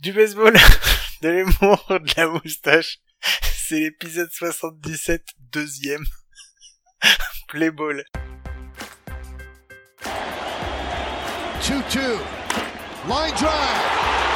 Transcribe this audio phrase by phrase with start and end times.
[0.00, 0.52] Du baseball,
[1.22, 2.98] de l'humour, de la moustache.
[3.42, 6.04] C'est l'épisode 77, deuxième.
[7.48, 8.04] Play ball.
[11.62, 11.98] 2-2.
[13.08, 13.82] Line drive.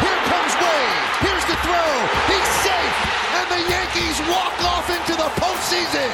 [0.01, 0.99] Here comes Wade.
[1.23, 1.95] Here's the throw.
[2.27, 2.99] He's safe.
[3.39, 6.11] And the Yankees walk off into the postseason.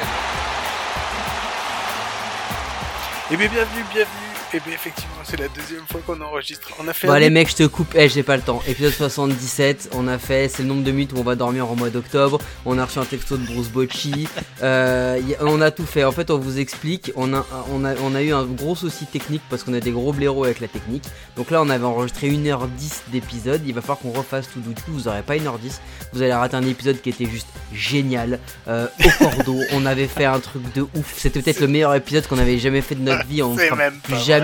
[3.31, 4.28] Eh bien, bienvenue, bienvenue.
[4.51, 6.69] Eh bien, effectivement, c'est la deuxième fois qu'on enregistre.
[6.83, 8.63] On a fait Bon allez mec je te coupe, eh j'ai pas le temps.
[8.67, 11.75] Épisode 77, on a fait, c'est le nombre de minutes où on va dormir en
[11.75, 12.39] mois d'octobre.
[12.65, 14.27] On a reçu un texto de Bruce Bocci.
[14.63, 16.03] Euh, y- on a tout fait.
[16.03, 19.05] En fait on vous explique, on a, on a, on a eu un gros souci
[19.05, 21.03] technique parce qu'on a des gros blaireaux avec la technique.
[21.37, 23.61] Donc là on avait enregistré 1h10 d'épisode.
[23.67, 24.61] Il va falloir qu'on refasse tout.
[24.61, 25.79] Du coup vous aurez pas 1h10.
[26.13, 28.39] Vous allez rater un épisode qui était juste génial.
[28.67, 31.13] Euh, au cordeau, on avait fait un truc de ouf.
[31.17, 33.43] C'était peut-être le meilleur épisode qu'on avait jamais fait de notre vie.
[33.43, 34.38] On même pas jamais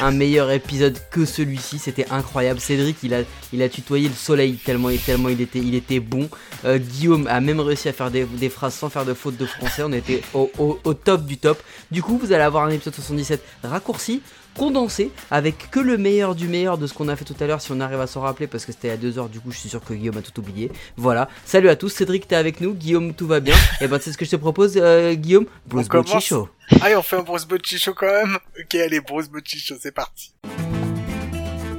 [0.00, 1.78] un meilleur épisode que celui-ci.
[1.78, 2.60] C'était incroyable.
[2.60, 3.20] Cédric, il a,
[3.52, 6.28] il a tutoyé le soleil tellement, tellement il, était, il était bon.
[6.64, 9.46] Euh, Guillaume a même réussi à faire des, des phrases sans faire de faute de
[9.46, 9.82] français.
[9.84, 11.62] On était au, au- au top du top.
[11.90, 14.22] Du coup, vous allez avoir un épisode 77 raccourci.
[14.56, 17.60] Condensé avec que le meilleur du meilleur de ce qu'on a fait tout à l'heure
[17.60, 19.58] si on arrive à s'en rappeler parce que c'était à 2 heures du coup je
[19.58, 22.72] suis sûr que Guillaume a tout oublié voilà salut à tous Cédric t'es avec nous
[22.72, 25.88] Guillaume tout va bien et ben c'est ce que je te propose euh, Guillaume Bruce.
[25.88, 26.48] Bocci Show.
[26.80, 28.38] Allez, on fait un Bruce Bocci show quand même.
[28.58, 30.34] Ok, allez, Bruce Bocci show, c'est parti.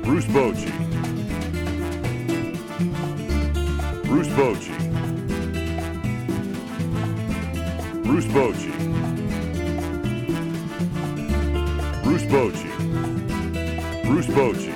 [0.04, 0.68] Bruce Bochy.
[4.06, 4.72] Bruce Bochy.
[8.04, 8.70] Bruce Bochy.
[12.06, 12.68] Bruce Bochy.
[14.06, 14.70] Bruce Bochy.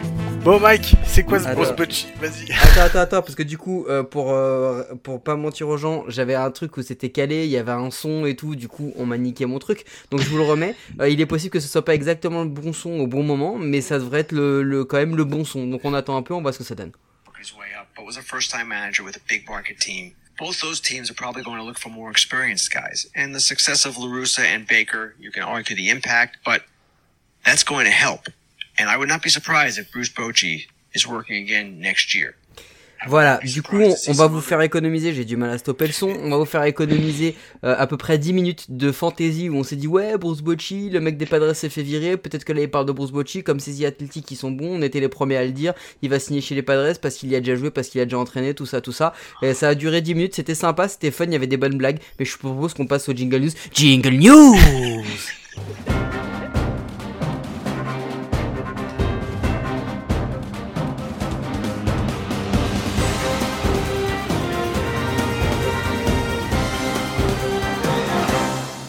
[0.44, 1.54] Bon, Mike, c'est quoi ce.
[1.54, 2.52] Bruce Bocci Vas-y.
[2.64, 6.04] Attends, attends, attends, parce que du coup, euh, pour, euh, pour pas mentir aux gens,
[6.08, 8.94] j'avais un truc où c'était calé, il y avait un son et tout, du coup,
[8.98, 9.86] on m'a niqué mon truc.
[10.12, 10.76] Donc je vous le remets.
[11.00, 13.58] Euh, il est possible que ce soit pas exactement le bon son au bon moment,
[13.58, 15.68] mais ça devrait être le, le- quand même le bon son.
[15.68, 16.92] Donc on attend un peu, on voit ce que ça donne.
[17.28, 20.14] work his way up, but was a first time manager with a big market team?
[20.40, 23.08] Both those teams are probably going to look for more experienced guys.
[23.14, 26.62] And the success of LaRussa and Baker, you can argue the impact, but
[27.46, 28.28] that's going to help.
[28.78, 32.36] And I would not be surprised if Bruce Bochy is working again next year.
[33.08, 36.10] Voilà, du coup, on, va vous faire économiser, j'ai du mal à stopper le son,
[36.10, 37.34] on va vous faire économiser
[37.64, 40.90] euh, à peu près 10 minutes de fantaisie où on s'est dit ouais, Bruce Bocci,
[40.90, 43.42] le mec des Padres s'est fait virer, peut-être que là il parle de Bruce Bocci,
[43.42, 46.20] comme ces Athletic qui sont bons, on était les premiers à le dire, il va
[46.20, 48.54] signer chez les Padres parce qu'il y a déjà joué, parce qu'il a déjà entraîné,
[48.54, 49.14] tout ça, tout ça.
[49.42, 51.78] Et ça a duré 10 minutes, c'était sympa, c'était fun, il y avait des bonnes
[51.78, 53.52] blagues, mais je propose qu'on passe au Jingle News.
[53.74, 54.58] Jingle News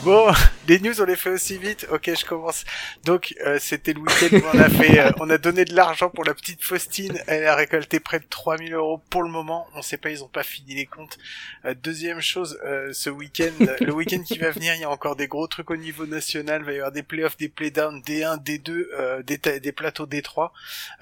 [0.03, 0.33] Bon,
[0.69, 1.87] les news on les fait aussi vite.
[1.91, 2.65] Ok, je commence.
[3.05, 6.09] Donc euh, c'était le week-end où on a fait, euh, on a donné de l'argent
[6.09, 7.21] pour la petite Faustine.
[7.27, 9.67] Elle a récolté près de 3000 euros pour le moment.
[9.75, 11.19] On sait pas, ils ont pas fini les comptes.
[11.67, 12.59] Euh, deuxième chose,
[12.93, 15.77] ce week-end, le week-end qui va venir, il y a encore des gros trucs au
[15.77, 16.63] niveau national.
[16.63, 20.51] Il va y avoir des playoffs, des playdowns, D1, D2, euh, des, des plateaux D3.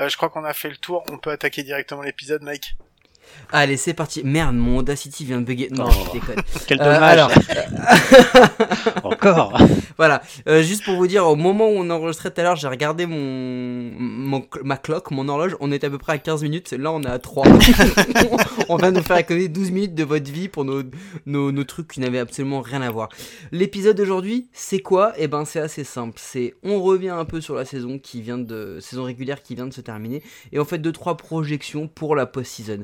[0.01, 1.05] Euh, je crois qu'on a fait le tour.
[1.13, 2.77] On peut attaquer directement l'épisode, Mike.
[3.53, 4.23] Allez, c'est parti.
[4.25, 5.69] Merde, mon Audacity vient de bugger.
[5.71, 5.93] Non, Oh.
[6.07, 6.43] je déconne.
[6.67, 7.03] Quel Euh, dommage.
[7.03, 7.31] alors,
[9.05, 9.59] Encore.
[9.97, 12.69] Voilà, euh, juste pour vous dire, au moment où on enregistrait tout à l'heure, j'ai
[12.69, 16.73] regardé mon, mon ma clock, mon horloge, on était à peu près à 15 minutes,
[16.73, 17.45] là on est à 3.
[18.69, 20.83] on va nous faire économiser 12 minutes de votre vie pour nos,
[21.27, 23.09] nos, nos trucs qui n'avaient absolument rien à voir.
[23.51, 25.13] L'épisode d'aujourd'hui, c'est quoi?
[25.17, 28.39] Eh ben c'est assez simple, c'est on revient un peu sur la saison qui vient
[28.39, 30.23] de saison régulière qui vient de se terminer
[30.53, 32.83] et on fait deux trois projections pour la post-season.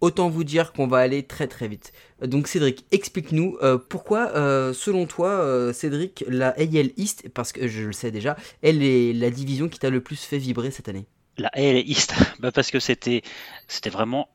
[0.00, 1.92] Autant vous dire qu'on va aller très très vite.
[2.22, 7.68] Donc Cédric, explique-nous euh, pourquoi, euh, selon toi, euh, Cédric, la AL East, parce que
[7.68, 10.88] je le sais déjà, elle est la division qui t'a le plus fait vibrer cette
[10.88, 11.06] année?
[11.38, 13.22] La AL East, bah parce que c'était
[13.66, 14.28] c'était vraiment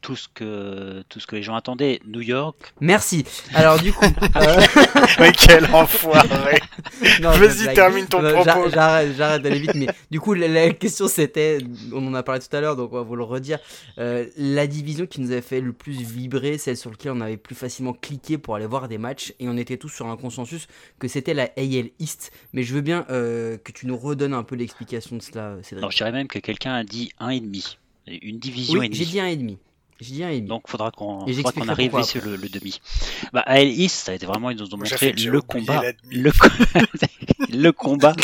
[0.00, 2.00] tout ce que tout ce que les gens attendaient.
[2.06, 3.24] New York, Merci.
[3.54, 4.60] Alors du coup, euh,
[5.20, 6.58] Mais quel enfoiré
[7.20, 8.68] non, je Vas-y, termine ton Euh, propos.
[8.68, 11.58] j'a- J'arrête, j'arrête d'aller vite, mais du coup, la, la question c'était,
[11.92, 13.58] on en a parlé tout à l'heure, donc on va vous le redire.
[13.98, 17.36] euh, la division qui nous avait fait le plus vibrer, celle sur laquelle on avait
[17.36, 20.66] plus facilement cliqué pour aller voir des matchs, et on était tous sur un consensus
[20.98, 22.32] que c'était la AL East.
[22.52, 25.78] Mais je veux bien euh, que tu nous redonnes un peu l'explication de cela, Cédric.
[25.78, 27.78] alors je dirais même que quelqu'un a dit un et demi,
[28.22, 29.58] une division oui, et j'ai dit un et demi.
[30.00, 30.48] J'ai dit un et demi.
[30.48, 31.26] Donc faudra qu'on
[31.72, 32.80] arrive sur le, le demi.
[33.32, 36.48] Bah AL East, ça a été vraiment ils nous ont montré le combat, le, co-
[37.52, 38.14] le combat,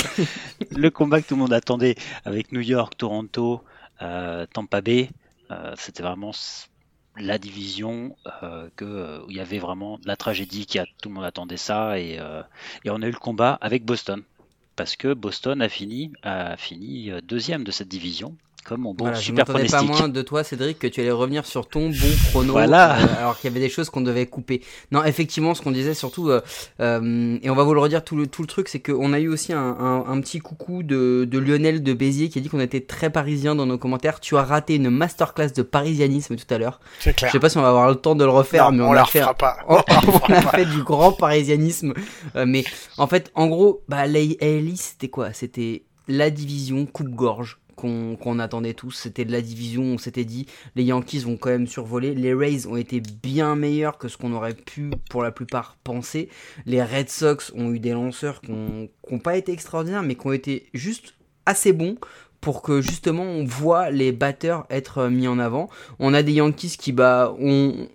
[0.70, 3.62] le combat que tout le monde attendait avec New York, Toronto,
[4.02, 5.10] euh, Tampa Bay.
[5.50, 6.30] Euh, C'était vraiment
[7.16, 11.14] la division euh, que où il y avait vraiment la tragédie qui a tout le
[11.16, 12.42] monde attendait ça et, euh,
[12.84, 14.22] et on a eu le combat avec Boston
[14.74, 18.34] parce que Boston a fini a fini deuxième de cette division
[18.64, 20.00] comme mon bon Voilà, je super m'attendais pas pronostic.
[20.00, 21.94] moins de toi, Cédric, que tu allais revenir sur ton bon
[22.30, 22.96] prono, Voilà.
[22.98, 24.62] euh, alors qu'il y avait des choses qu'on devait couper.
[24.90, 26.40] Non, effectivement, ce qu'on disait surtout, euh,
[26.80, 29.20] euh, et on va vous le redire tout le, tout le truc, c'est qu'on a
[29.20, 32.48] eu aussi un, un- un petit coucou de, de Lionel de Béziers qui a dit
[32.48, 34.20] qu'on était très parisien dans nos commentaires.
[34.20, 36.80] Tu as raté une masterclass de parisianisme tout à l'heure.
[37.00, 37.32] C'est Je clair.
[37.32, 38.92] sais pas si on va avoir le temps de le refaire, Non, mais on, on,
[38.92, 39.20] la fait.
[39.20, 39.56] refera pas.
[39.68, 39.76] On
[40.32, 41.92] a fait du grand parisianisme.
[42.36, 42.64] Euh, mais
[42.96, 45.32] en fait, en gros, bah, la ALI, c'était quoi?
[45.32, 48.92] C'était la division coupe-gorge qu'on attendait tous.
[48.92, 52.14] C'était de la division, on s'était dit, les Yankees vont quand même survoler.
[52.14, 56.28] Les Rays ont été bien meilleurs que ce qu'on aurait pu, pour la plupart, penser.
[56.66, 60.32] Les Red Sox ont eu des lanceurs qui n'ont pas été extraordinaires, mais qui ont
[60.32, 61.14] été juste
[61.46, 61.96] assez bons
[62.44, 65.70] pour que justement on voit les batteurs être euh, mis en avant.
[65.98, 67.88] On a des Yankees qui bah ont,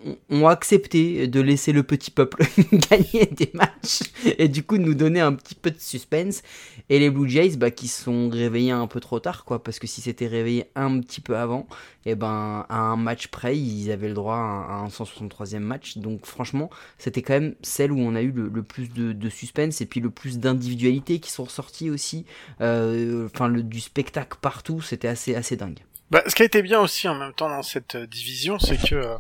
[0.48, 2.44] accepté de laisser le petit peuple
[2.90, 6.42] gagner des matchs et du coup nous donner un petit peu de suspense.
[6.90, 9.86] Et les Blue Jays bah qui sont réveillés un peu trop tard quoi parce que
[9.86, 11.68] si c'était réveillé un petit peu avant,
[12.07, 16.00] et ben à un match près ils avaient le droit à un 163e match.
[16.00, 19.86] Donc franchement c'était quand même celle où on a eu le, plus de, suspense et
[19.86, 22.25] puis le plus d'individualités qui sont ressorties aussi.
[22.62, 25.80] Euh, Enfin le du spectacle partout, c'était assez assez dingue.
[26.11, 28.77] Bah, ce qui a été bien aussi en même temps dans cette euh, division, c'est
[28.77, 29.15] que euh,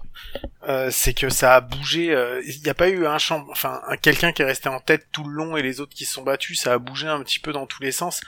[0.67, 2.11] euh, c'est que ça a bougé.
[2.11, 4.79] euh, Il n'y a pas eu un champ, enfin un- quelqu'un qui est resté en
[4.79, 6.59] tête tout le long et les autres qui se sont battus.
[6.59, 8.21] Ça a bougé un petit peu dans tous les sens.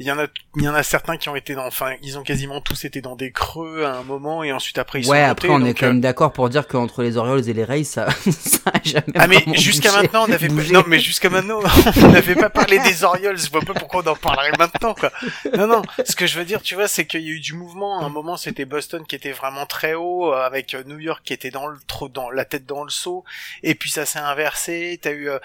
[0.00, 0.26] Il y en a,
[0.56, 3.00] il y en a certains qui ont été dans, enfin ils ont quasiment tous été
[3.00, 5.64] dans des creux à un moment et ensuite après ils sont ouais, montés, après on
[5.64, 8.58] est quand euh, même d'accord pour dire qu'entre les Orioles et les Rays, ça, ça
[8.74, 10.62] a jamais Ah mais jusqu'à maintenant on avait pas...
[10.72, 11.60] non mais jusqu'à maintenant
[12.02, 15.12] on n'avait pas parlé des Orioles je vois pas pourquoi on en parlerait maintenant quoi
[15.56, 17.54] non non ce que je veux dire tu vois c'est qu'il y a eu du
[17.54, 20.98] mouvement à un moment c'était Boston qui était vraiment très haut euh, avec euh, New
[20.98, 23.24] York qui était dans le trop dans la tête dans le seau.
[23.62, 24.98] Et puis ça s'est inversé.
[25.00, 25.38] T'as eu euh,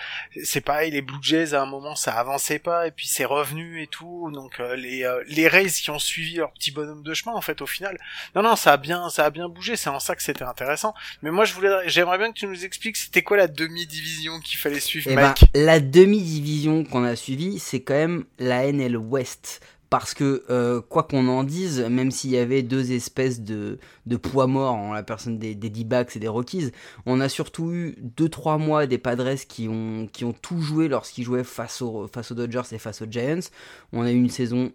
[0.43, 2.87] c'est pareil les Blue Jays à un moment ça avançait pas.
[2.87, 4.29] Et puis c'est revenu et tout.
[4.33, 7.67] Donc les les Rays qui ont suivi leur petit bonhomme de chemin en fait au
[7.67, 7.97] final.
[8.35, 9.75] Non non ça a bien ça a bien bougé.
[9.75, 10.93] C'est en ça que c'était intéressant.
[11.21, 14.57] Mais moi je voulais j'aimerais bien que tu nous expliques c'était quoi la demi-division qu'il
[14.57, 19.61] fallait suivre Eh ben, la demi-division qu'on a suivie, c'est quand même la NL West.
[19.93, 23.77] Parce que, euh, quoi qu'on en dise, même s'il y avait deux espèces de,
[24.23, 26.71] poids morts en la personne des, des D-backs et des Rockies,
[27.05, 31.25] on a surtout eu 2-3 mois des Padres qui ont, qui ont tout joué lorsqu'ils
[31.25, 33.47] jouaient face, au, face aux Dodgers et face aux Giants.
[33.91, 34.71] On a eu une saison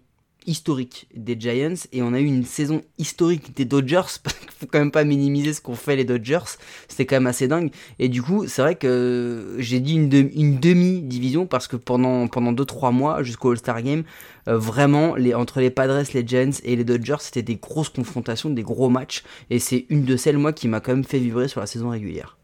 [0.49, 4.03] historique des Giants et on a eu une saison historique des Dodgers.
[4.23, 6.57] Parce qu'il faut quand même pas minimiser ce qu'ont fait les Dodgers.
[6.89, 7.71] C'était quand même assez dingue.
[7.99, 11.77] Et du coup c'est vrai que j'ai dit une, de- une demi division parce que
[11.77, 14.05] pendant pendant 2-3 mois jusqu'au All-Star Game
[14.49, 18.49] euh, vraiment les, entre les Padres les Giants et les Dodgers c'était des grosses confrontations
[18.49, 19.23] des gros matchs.
[19.51, 21.91] Et c'est une de celles moi qui m'a quand même fait vibrer sur la saison
[21.91, 22.38] régulière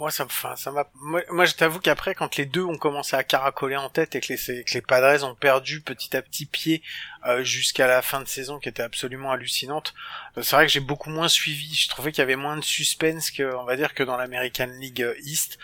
[0.00, 3.22] moi ça me ça m'a moi, je t'avoue qu'après quand les deux ont commencé à
[3.22, 6.82] caracoler en tête et que les que les Padres ont perdu petit à petit pied
[7.26, 9.92] euh, jusqu'à la fin de saison qui était absolument hallucinante
[10.38, 11.74] euh, c'est vrai que j'ai beaucoup moins suivi.
[11.74, 14.70] Je trouvais qu'il y avait moins de suspense que on va dire que dans l'American
[14.80, 15.58] League euh, East.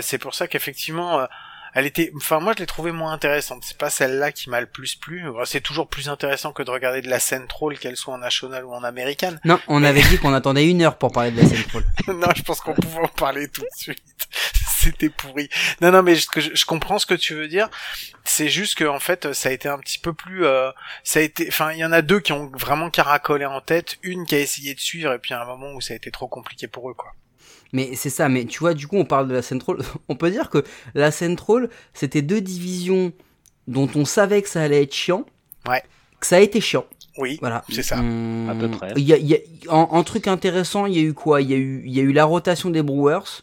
[0.00, 1.26] C'est pour ça qu'effectivement
[1.74, 4.66] elle était enfin moi je l'ai trouvée moins intéressante c'est pas celle-là qui m'a le
[4.66, 8.18] plus plu c'est toujours plus intéressant que de regarder de la Central qu'elle soit en
[8.18, 11.40] national ou en américaine non on avait dit qu'on attendait une heure pour parler de
[11.40, 14.02] la Central non, je pense qu'on pouvait en parler tout de suite.
[14.78, 15.48] C'était pourri.
[15.80, 17.68] Non, non, mais je, je, je comprends ce que tu veux dire.
[18.24, 20.44] C'est juste que en fait, ça a été un petit peu plus.
[20.44, 20.70] euh,
[21.04, 21.46] ça a été.
[21.48, 23.98] Enfin, il y en a deux qui ont vraiment caracolé en tête.
[24.02, 26.26] Une qui a essayé de suivre, et puis un moment où ça a été trop
[26.28, 27.12] compliqué pour eux, quoi.
[27.72, 29.78] Mais c'est ça, mais tu vois, du coup, on parle de la Central.
[30.08, 30.62] On peut dire que
[30.94, 33.12] la Central, c'était deux divisions
[33.68, 35.24] dont on savait que ça allait être chiant.
[35.68, 35.82] Ouais.
[36.20, 36.84] Que ça a été chiant.
[37.18, 37.38] Oui.
[37.40, 37.64] Voilà.
[37.70, 37.98] C'est ça.
[37.98, 38.92] À peu près.
[38.96, 41.40] Il y a, il y a- en, en truc intéressant, il y a eu quoi?
[41.40, 43.42] Il y a eu, il y a eu la rotation des Brewers.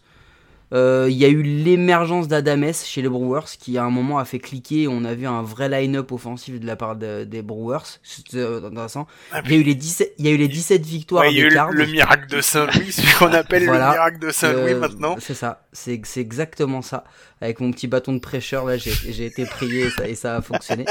[0.71, 4.25] Euh, Il y a eu l'émergence d'Adames chez les Brewers qui à un moment a
[4.25, 4.87] fait cliquer.
[4.87, 7.99] On a vu un vrai line-up offensif de la part de- des Brewers.
[8.03, 9.07] C'était euh, intéressant.
[9.31, 11.31] Ah, Il y a eu les 17, il y a eu les 17 victoires Ouais,
[11.33, 11.71] il y a des eu Cards.
[11.71, 13.87] le, le miracle de Saint-Louis, celui qu'on appelle Voilà.
[13.87, 15.15] le miracle de Saint-Louis Euh, maintenant.
[15.19, 17.03] C'est ça, c'est c'est exactement ça.
[17.41, 20.35] Avec mon petit bâton de prêcheur, là, j'ai j'ai été prié et ça, et ça
[20.35, 20.85] a fonctionné.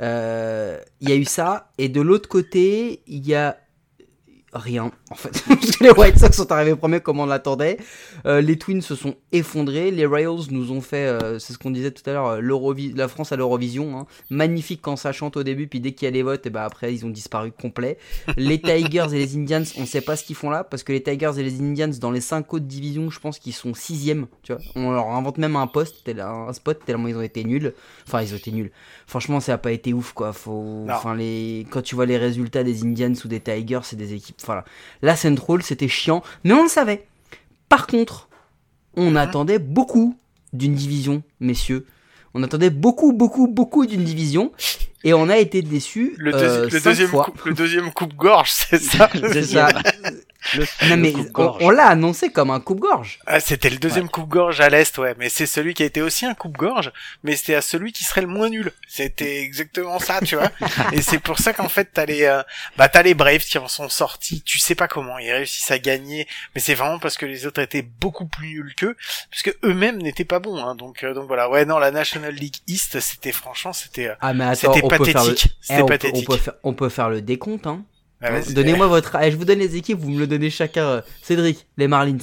[0.00, 3.56] Euh, Il y a eu ça, et de l'autre côté, il y a
[4.52, 5.42] rien, en fait.
[5.48, 7.78] Parce que les White Sox sont arrivés premiers comme on l'attendait.
[8.26, 9.90] Euh, les Twins se sont effondrés.
[9.90, 13.08] Les Royals nous ont fait, euh, c'est ce qu'on disait tout à l'heure, euh, la
[13.08, 13.98] France à l'Eurovision.
[13.98, 14.06] hein.
[14.30, 16.62] Magnifique quand ça chante au début, puis dès qu'il y a les votes, et ben
[16.62, 17.98] après ils ont disparu complet.
[18.36, 21.02] Les Tigers et les Indians, on sait pas ce qu'ils font là, parce que les
[21.02, 24.26] Tigers et les Indians, dans les 5 autres divisions, je pense qu'ils sont sixième.
[24.42, 27.72] Tu vois, on leur invente même un poste, un spot tellement ils ont été nuls.
[28.06, 28.70] Enfin, ils ont été nuls.
[29.12, 30.32] Franchement, ça a pas été ouf, quoi.
[30.32, 34.14] Faut, enfin les, quand tu vois les résultats des Indians ou des Tigers, c'est des
[34.14, 34.40] équipes.
[34.46, 34.64] Voilà.
[35.02, 37.06] La Central, c'était chiant, mais on le savait.
[37.68, 38.30] Par contre,
[38.96, 40.16] on attendait beaucoup
[40.54, 41.84] d'une division, messieurs.
[42.32, 44.50] On attendait beaucoup, beaucoup, beaucoup d'une division.
[45.04, 47.24] Et on a été déçus Le, euh, le deuxième fois.
[47.24, 49.10] coup, le deuxième coupe-gorge, c'est ça.
[49.30, 49.68] C'est ça.
[50.56, 53.18] Le, Non mais on, on l'a annoncé comme un coupe-gorge.
[53.26, 55.14] Ah, c'était le deuxième coupe-gorge à l'Est, ouais.
[55.18, 58.22] Mais c'est celui qui a été aussi un coupe-gorge, mais c'était à celui qui serait
[58.22, 58.72] le moins nul.
[58.88, 60.50] C'était exactement ça, tu vois.
[60.92, 62.42] Et c'est pour ça qu'en fait, t'as les, euh,
[62.76, 64.42] bah, t'as les Braves qui en sont sortis.
[64.42, 65.18] Tu sais pas comment.
[65.18, 66.26] Ils réussissent à gagner.
[66.54, 68.96] Mais c'est vraiment parce que les autres étaient beaucoup plus nuls qu'eux.
[69.30, 70.74] Parce que eux-mêmes n'étaient pas bons, hein.
[70.74, 71.48] Donc, euh, donc voilà.
[71.48, 74.88] Ouais, non, la National League East, c'était franchement, c'était, euh, Ah mais attends, c'était on
[74.88, 75.30] peut faire le...
[75.30, 75.52] pathétique.
[75.52, 76.26] Eh, C'était on, peut, on, pathétique.
[76.28, 77.66] peut faire, on peut faire le décompte.
[77.66, 77.82] Hein.
[78.22, 78.40] Ah.
[78.50, 79.16] Donnez-moi votre...
[79.20, 80.84] Eh, je vous donne les équipes, vous me le donnez chacun.
[80.84, 82.18] euh, Cédric, les Marlins.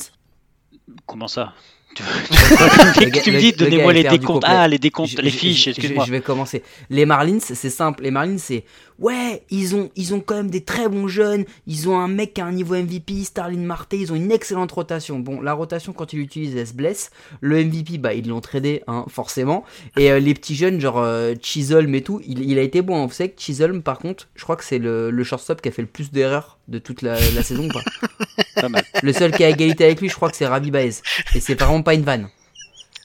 [1.05, 1.53] Comment ça?
[1.99, 4.43] Tu, me dis, donnez-moi les décomptes.
[4.45, 6.05] Ah, les décomptes, Je- les fiches, je- excuse-moi.
[6.05, 6.63] Je, vais commencer.
[6.89, 8.03] Les Marlins, c'est simple.
[8.03, 8.63] Les Marlins, c'est
[8.99, 11.45] ouais, ils ont, ils ont quand même des très bons jeunes.
[11.67, 13.93] Ils ont un mec qui a un niveau MVP, Starlin Marte.
[13.93, 15.19] Ils ont une excellente rotation.
[15.19, 17.11] Bon, la rotation quand ils l'utilisent, elle se blesse.
[17.41, 19.63] Le MVP, bah ils l'ont tradé, hein, forcément.
[19.97, 23.05] Et euh, les petits jeunes, genre euh, Chisholm et tout, il, il a été bon.
[23.05, 25.71] Vous savez que Chisholm, par contre, je crois que c'est le, le shortstop qui a
[25.71, 27.67] fait le plus d'erreurs de toute la, la saison.
[28.55, 28.83] Pas mal.
[29.01, 31.01] Le seul qui a égalité avec lui, je crois que c'est Ravi Baez.
[31.35, 32.29] Et c'est vraiment pas une vanne.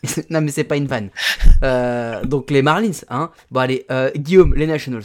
[0.30, 1.10] non, mais c'est pas une vanne.
[1.62, 3.30] Euh, donc les Marlins, hein.
[3.50, 5.04] Bon, allez, euh, Guillaume, les Nationals.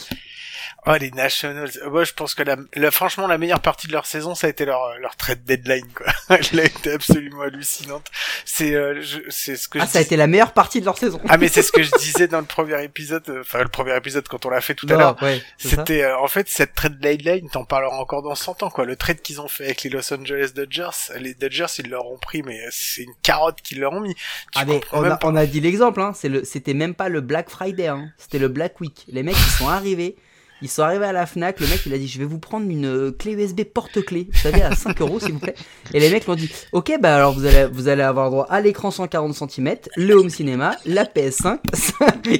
[0.92, 1.70] Oh, les Nationals.
[1.84, 4.48] Euh, Moi, je pense que la, la- franchement, la meilleure partie de leur saison, ça
[4.48, 6.08] a été leur, leur trade deadline, quoi.
[6.52, 8.08] Elle a été absolument hallucinante.
[8.46, 10.98] C'est, euh, c'est ce que Ah, je ça a été la meilleure partie de leur
[10.98, 11.22] saison.
[11.30, 13.96] Ah, mais c'est ce que je disais dans le premier épisode, euh, enfin, le premier
[13.96, 15.22] épisode quand on l'a fait tout à l'heure.
[15.22, 15.42] Ouais.
[15.58, 18.86] C'était, euh, en fait, cette trade deadline, t'en parleras encore dans 100 ans, quoi.
[18.86, 22.18] Le trade qu'ils ont fait avec les Los Angeles Dodgers, les Dodgers, ils leur ont
[22.18, 24.16] pris, mais c'est une carotte qu'ils leur ont mis.
[24.16, 24.22] Tu
[24.56, 25.28] Ah, mais on même a, pas.
[25.28, 26.14] on a dit l'exemple, hein.
[26.16, 28.10] C'est le, c'était même pas le Black Friday, hein.
[28.18, 29.06] C'était le Black Week.
[29.08, 30.16] Les mecs, ils sont arrivés.
[30.62, 32.70] Ils sont arrivés à la Fnac, le mec il a dit je vais vous prendre
[32.70, 35.56] une euh, clé USB porte-clé, vous savez à 5 euros s'il vous plaît.
[35.94, 38.60] Et les mecs l'ont dit ok bah alors vous allez, vous allez avoir droit à
[38.60, 41.60] l'écran 140 cm, le home cinéma, la PS5,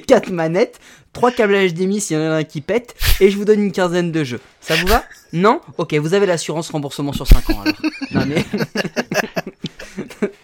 [0.06, 0.80] 4 manettes,
[1.14, 3.72] 3 câbles HDMI s'il y en a un qui pète, et je vous donne une
[3.72, 4.42] quinzaine de jeux.
[4.60, 5.04] Ça vous va?
[5.32, 5.62] Non?
[5.78, 7.82] Ok vous avez l'assurance remboursement sur 5 ans alors.
[8.12, 8.46] Non mais...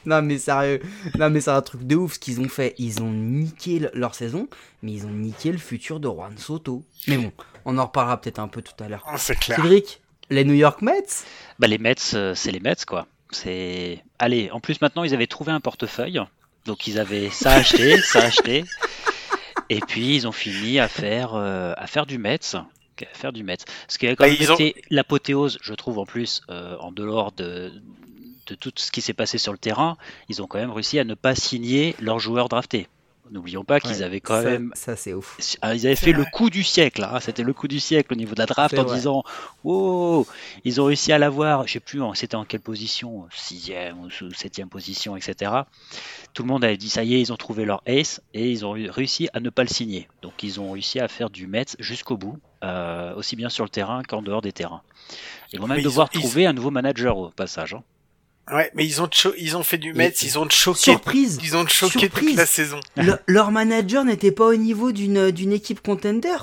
[0.10, 0.82] non mais sérieux,
[1.18, 2.76] non mais c'est un truc de ouf ce qu'ils ont fait.
[2.78, 4.48] Ils ont niqué le- leur saison,
[4.82, 6.84] mais ils ont niqué le futur de Juan Soto.
[7.08, 7.32] Mais bon,
[7.66, 9.04] on en reparlera peut-être un peu tout à l'heure.
[9.08, 9.58] Ah, c'est clair.
[9.62, 11.24] Cédric, les New York Mets?
[11.60, 13.08] Bah, les Mets, euh, c'est les Mets, quoi.
[13.32, 14.04] C'est.
[14.20, 16.20] Allez, en plus, maintenant, ils avaient trouvé un portefeuille.
[16.66, 18.66] Donc, ils avaient ça acheté, ça acheté.
[19.70, 22.40] Et puis, ils ont fini à faire, euh, à faire du Mets.
[22.56, 22.66] À
[23.14, 23.58] faire du Mets.
[23.88, 27.32] Ce qui a quand Bah, même ont- l'apothéose, je trouve, en plus, euh, en dehors
[27.34, 27.72] de,
[28.48, 29.98] de tout ce qui s'est passé sur le terrain,
[30.30, 32.88] ils ont quand même réussi à ne pas signer leurs joueurs draftés.
[33.32, 35.36] N'oublions pas qu'ils Ouais, avaient quand ça, même Ça c'est ouf.
[35.64, 37.20] ah, Ils avaient fait le coup du siècle, hein.
[37.20, 38.96] c'était le coup du siècle au niveau de la draft en vrai.
[38.98, 39.24] disant
[39.64, 40.28] Oh,
[40.64, 44.12] ils ont réussi à l'avoir, je sais plus, en- c'était en quelle position, sixième ou
[44.12, 45.52] sous- septième position, etc.
[46.36, 48.64] Tout le monde avait dit ça y est, ils ont trouvé leur ace et ils
[48.64, 50.08] ont réussi à ne pas le signer.
[50.22, 53.72] Donc ils ont réussi à faire du Mets jusqu'au bout, euh, aussi bien sur le
[53.72, 54.84] terrain qu'en dehors des terrains.
[55.52, 57.74] Ils vont même Mais ils devoir ils- trouver un nouveau manager au passage.
[57.74, 57.82] hein.
[58.52, 61.66] Ouais, mais ils ont, ils ont fait du Mets, ils ont choqué, Surprise ils ont
[61.68, 62.80] choqué toute la saison.
[62.96, 66.36] Le- Leur manager n'était pas au niveau d'une d'une équipe contender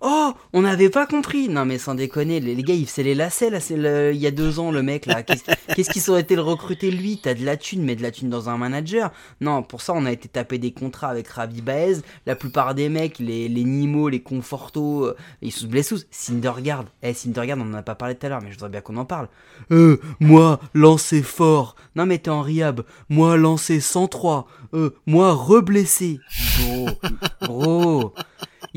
[0.00, 1.48] Oh, on n'avait pas compris.
[1.48, 4.58] Non mais sans déconner, les, gars, il faisait les lacets là, il y a deux
[4.58, 5.22] ans le mec là.
[5.22, 7.18] Qu'est-ce qu'est-ce qu'il aurait été le recruter lui?
[7.22, 9.12] T'as de la thune, mais de la thune dans un manager.
[9.40, 11.96] Non, pour ça on a été taper des contrats avec Ravi Baez.
[12.26, 15.96] La plupart des mecs, les, les Nimo, les Conforto, euh, ils sont blessés.
[16.10, 18.80] Syndergaard, eh Syndergaard, on en a pas parlé tout à l'heure, mais je voudrais bien
[18.80, 19.28] qu'on en parle.
[19.70, 21.76] Euh, moi, lancer fort.
[21.94, 22.82] Non mais t'es en riab.
[23.08, 24.46] Moi, lancer 103.
[24.74, 26.20] Euh, moi, reblessé.
[26.58, 26.88] Gros,
[27.42, 28.14] gros.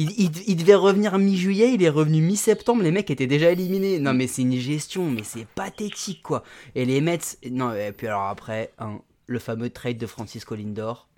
[0.01, 4.00] Il, devait revenir mi-juillet, il est revenu mi-septembre, les mecs étaient déjà éliminés.
[4.00, 6.44] Non mais c'est une gestion, mais c'est pathétique quoi.
[6.74, 7.20] Et les Mets,
[7.51, 11.09] non et puis alors après, hein, le fameux trade de Francisco Lindor.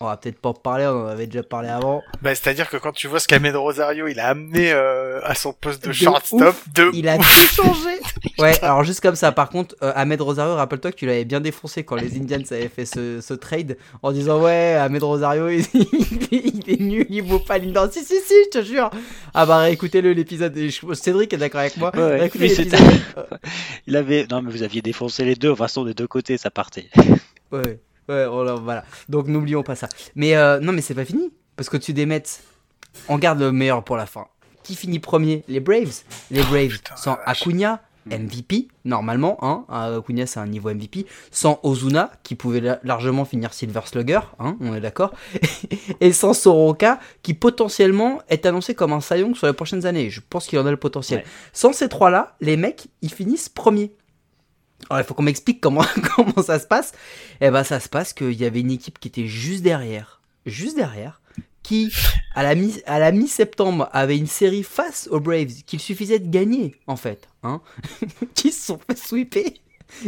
[0.00, 2.02] On va peut-être pas en parler, on en avait déjà parlé avant.
[2.22, 5.52] Bah, c'est-à-dire que quand tu vois ce qu'Ahmed Rosario, il a amené euh, à son
[5.52, 6.68] poste de, De shortstop, ouf.
[6.72, 7.98] de Il a tout changé.
[8.38, 11.40] Ouais, alors juste comme ça, par contre, euh, Ahmed Rosario, rappelle-toi que tu l'avais bien
[11.40, 15.66] défoncé quand les Indians avaient fait ce, ce trade en disant ouais, Ahmed Rosario, il,
[15.74, 17.88] il est, il est nul, il vaut pas Lindor.
[17.92, 18.90] Si, si, si, je te jure.
[19.34, 20.56] Ah bah écoutez-le l'épisode.
[20.94, 21.90] Cédric est d'accord avec moi.
[21.96, 22.30] Ouais, ouais.
[23.86, 24.26] Il avait...
[24.30, 26.88] Non mais vous aviez défoncé les deux, de toute façon des deux côtés ça partait.
[27.50, 28.84] Ouais, ouais, voilà, voilà.
[29.08, 29.88] Donc n'oublions pas ça.
[30.14, 31.32] Mais euh, non, mais c'est pas fini.
[31.56, 32.22] Parce que tu des Mets,
[33.08, 34.26] on garde le meilleur pour la fin.
[34.62, 35.44] Qui finit premier?
[35.48, 36.02] Les Braves.
[36.30, 37.18] Les Braves putain, sans.
[37.24, 39.38] Acuna, MVP, normalement.
[39.42, 41.06] Hein, Acuna, c'est un niveau MVP.
[41.30, 44.20] Sans Ozuna, qui pouvait la- largement finir Silver Slugger.
[44.38, 45.12] Hein, on est d'accord.
[46.00, 50.10] Et sans Soroka, qui potentiellement est annoncé comme un Cy Young sur les prochaines années.
[50.10, 51.20] Je pense qu'il en a le potentiel.
[51.20, 51.26] Ouais.
[51.52, 53.92] Sans ces trois-là, les mecs, ils finissent premiers.
[54.90, 55.84] Alors, il faut qu'on m'explique comment,
[56.16, 56.92] comment ça se passe.
[57.40, 60.20] Eh ben, ça se passe qu'il y avait une équipe qui était juste derrière.
[60.46, 61.20] Juste derrière.
[61.62, 61.92] qui,
[62.34, 66.30] à la mi- à la mi-septembre, avait une série face aux Braves qu'il suffisait de
[66.30, 67.60] gagner, en fait, hein,
[68.34, 69.44] qui se sont fait sweeper,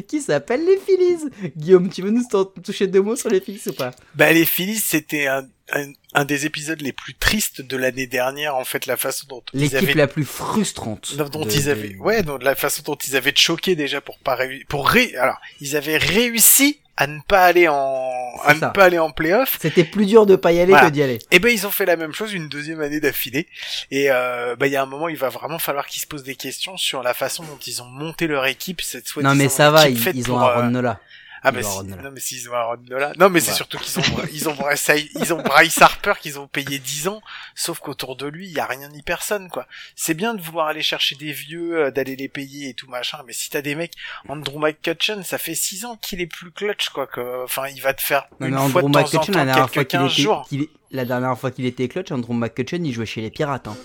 [0.08, 1.30] qui s'appellent les Phillies.
[1.58, 2.25] Guillaume, tu veux nous
[2.62, 3.90] toucher deux mots sur les Phillies ou pas?
[4.14, 8.56] Bah les Phillies, c'était un, un, un des épisodes les plus tristes de l'année dernière,
[8.56, 11.14] en fait, la façon dont ils L'équipe avaient la plus frustrante.
[11.16, 14.18] dont dont de- ils avaient ouais donc la façon dont ils avaient choqué déjà pour
[14.18, 15.14] pas réussir pour ré...
[15.16, 18.10] alors ils avaient réussi à ne pas aller en
[18.44, 20.88] à ne pas aller en playoff C'était plus dur de pas y aller Voilà.
[20.88, 21.18] que d'y aller.
[21.30, 23.46] et ben ils ont fait la même chose une deuxième année d'affilée
[23.90, 26.24] et euh, bah il y a un moment il va vraiment falloir qu'ils se posent
[26.24, 29.48] des questions sur la façon dont ils ont monté leur équipe cette fois Non mais
[29.48, 31.00] ça va, ils, ils ont Aaron Nola.
[31.42, 33.56] Ah bah si, non mais s'ils ont Aaron Nola non mais c'est Ouais.
[33.56, 37.23] surtout qu'ils ont ils ont Bryce ils ont Bryce Harper qu'ils ont payé 10 ans
[37.54, 39.66] sauf qu'autour de lui il y a rien ni personne quoi
[39.97, 43.18] c'est bien de vouloir aller chercher des vieux euh, d'aller les payer et tout machin
[43.26, 43.94] mais si t'as des mecs
[44.28, 47.94] Andrew McCutcheon ça fait 6 ans qu'il est plus clutch quoi que enfin il va
[47.94, 49.85] te faire Non, une mais fois Andrew de temps en McCutcheon, la temps dernière, fois
[49.85, 50.12] qu'il 15
[50.61, 53.68] était, la dernière fois qu'il était clutch, Andrew McCutcheon, il jouait chez les Pirates.
[53.68, 53.76] hein.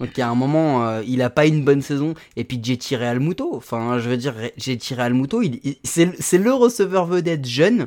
[0.00, 2.14] Donc il y a un moment, euh, il a pas une bonne saison.
[2.36, 3.54] Et puis j'ai tiré Almuto.
[3.54, 5.42] Enfin, je veux dire, j'ai tiré Almuto.
[5.42, 7.86] Il, il- c'est le receveur vedette jeune.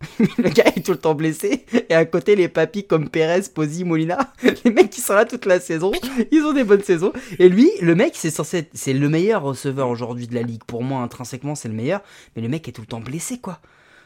[0.18, 1.64] le gars est tout le temps blessé.
[1.88, 4.32] Et à côté, les papis comme Perez, Pozzi, Molina.
[4.64, 5.92] Les mecs qui sont là toute la saison.
[6.30, 7.12] Ils ont des bonnes saisons.
[7.38, 10.62] Et lui, le mec, c'est censé c'est le meilleur receveur aujourd'hui de la ligue.
[10.66, 12.02] Pour moi, intrinsèquement, c'est le meilleur.
[12.36, 13.60] Mais le mec est tout le temps blessé, quoi.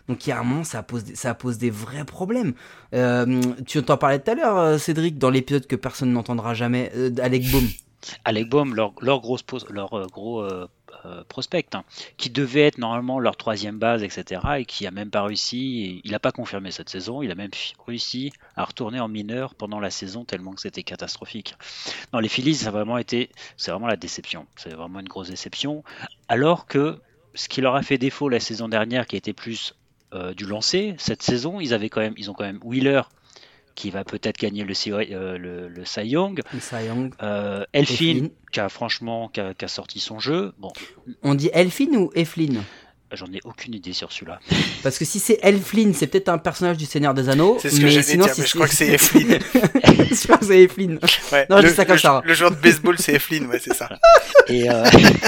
[0.08, 0.34] Donc il
[0.64, 2.54] ça pose, ça pose des vrais problèmes.
[2.94, 6.90] Euh, tu t'en parlais tout à l'heure, euh, Cédric, dans l'épisode que personne n'entendra jamais,
[6.96, 7.68] euh, Alec Baum.
[8.24, 9.22] Alec Baum, leur, leur,
[9.70, 10.66] leur euh, gros euh,
[11.04, 11.84] euh, prospect, hein,
[12.16, 16.00] qui devait être normalement leur troisième base, etc., et qui a même pas réussi.
[16.04, 17.22] il n'a pas confirmé cette saison.
[17.22, 17.50] Il a même
[17.86, 21.54] réussi à retourner en mineur pendant la saison, tellement que c'était catastrophique.
[22.12, 24.46] Non, les Phillies, ça vraiment été, c'est vraiment la déception.
[24.56, 25.84] C'est vraiment une grosse déception.
[26.28, 26.98] Alors que
[27.34, 29.74] ce qui leur a fait défaut la saison dernière, qui était plus
[30.14, 33.02] euh, du lancer, cette saison, ils avaient quand même, ils ont quand même Wheeler
[33.74, 36.42] qui va peut-être gagner le, Cy- euh, le, le Cy Young.
[36.60, 37.12] Cy Young.
[37.22, 38.28] Euh, Elfin, Eflin.
[38.50, 40.52] qui a franchement qui a, qui a sorti son jeu.
[40.58, 40.72] Bon,
[41.22, 42.62] On dit Elfin ou Eflin?
[43.12, 44.38] J'en ai aucune idée sur celui-là.
[44.82, 47.56] Parce que si c'est Elflin, c'est peut-être un personnage du Seigneur des Anneaux.
[47.60, 50.24] c'est ce que mais j'allais sinon, dire si mais je crois que c'est Eflin je
[50.24, 50.98] crois que c'est Eflin.
[51.32, 51.46] ouais.
[51.48, 52.20] Non, je le, dis ça comme le- ça.
[52.24, 53.88] le joueur de baseball c'est Eflin ouais c'est ça
[54.48, 54.84] Et, euh,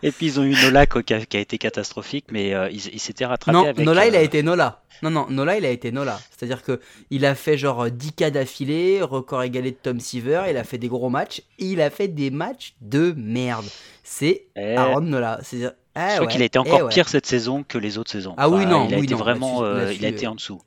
[0.02, 3.00] Et puis ils ont eu Nola qui, a, qui a été catastrophique, mais euh, ils
[3.00, 3.84] s'étaient rattrapés Non, avec.
[3.84, 4.82] Nola, il a euh, été Nola.
[5.02, 6.20] Non, non, Nola, il a été Nola.
[6.30, 10.42] C'est-à-dire que il a fait genre euh, 10 cas d'affilée, record égalé de Tom Seaver,
[10.50, 13.66] il a fait des gros matchs, et il a fait des matchs de merde.
[14.04, 15.38] C'est eh, Aaron Nola.
[15.42, 16.88] C'est-à-dire, ah je crois ouais, qu'il a été eh encore ouais.
[16.92, 18.34] pire cette saison que les autres saisons.
[18.36, 20.30] Ah oui, non, il a oui, été non, vraiment, euh, il a été euh.
[20.30, 20.60] en dessous.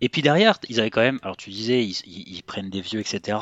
[0.00, 2.80] Et puis derrière, ils avaient quand même, alors tu disais, ils, ils- ils prennent des
[2.80, 3.38] vieux, etc.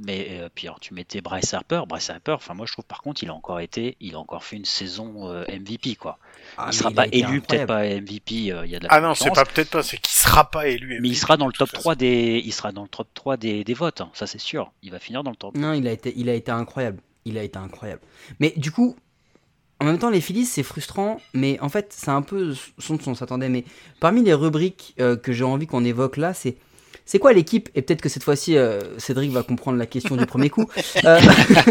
[0.00, 2.32] Mais euh, puis alors tu mettais Bryce Harper, Bryce Harper.
[2.32, 4.64] Enfin moi je trouve par contre il a encore été, il a encore fait une
[4.64, 6.18] saison euh, MVP quoi.
[6.56, 8.52] Ah, il sera pas élu, peut-être pas MVP.
[8.52, 10.48] euh, Il y a de la ah non c'est pas peut-être pas c'est qu'il sera
[10.50, 11.80] pas élu Mais il MVP, sera dans le top façon.
[11.82, 14.72] 3 des, il sera dans le top 3 des, des votes, hein, ça c'est sûr.
[14.82, 15.56] Il va finir dans le top.
[15.56, 17.00] Non, il a été, il a été incroyable.
[17.24, 18.00] Il a été incroyable.
[18.40, 18.96] Mais du coup,
[19.80, 22.98] en même temps, les Phillies, c'est frustrant, mais en fait, c'est un peu ce dont
[23.06, 23.48] on s'attendait.
[23.48, 23.64] Mais
[24.00, 26.56] parmi les rubriques euh, que j'ai envie qu'on évoque là, c'est
[27.10, 27.70] c'est quoi l'équipe?
[27.74, 30.66] Et peut-être que cette fois-ci, euh, Cédric va comprendre la question du premier coup.
[31.06, 31.18] Euh,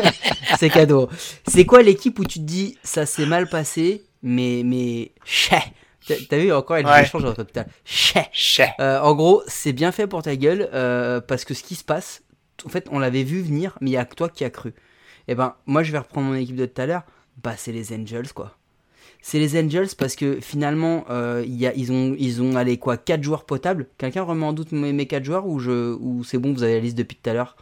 [0.60, 1.10] c'est cadeau.
[1.48, 5.12] C'est quoi l'équipe où tu te dis ça s'est mal passé, mais mais
[6.30, 7.06] T'as vu encore, elle Ouais.
[7.06, 7.24] change.
[7.86, 8.70] Chais Chais.
[8.80, 11.84] euh, en gros, c'est bien fait pour ta gueule, euh, parce que ce qui se
[11.84, 12.24] passe,
[12.66, 14.74] en fait, on l'avait vu venir, mais il y a que toi qui as cru.
[15.28, 17.04] Et ben, moi, je vais reprendre mon équipe de tout à l'heure.
[17.44, 18.58] Bah, c'est les Angels, quoi.
[19.22, 22.78] C'est les Angels parce que finalement, euh, il y a, ils ont, ils ont, allé
[22.78, 23.88] quoi, 4 joueurs potables?
[23.98, 26.76] Quelqu'un remet en doute mes, mes 4 joueurs ou, je, ou c'est bon, vous avez
[26.76, 27.58] la liste depuis tout à l'heure?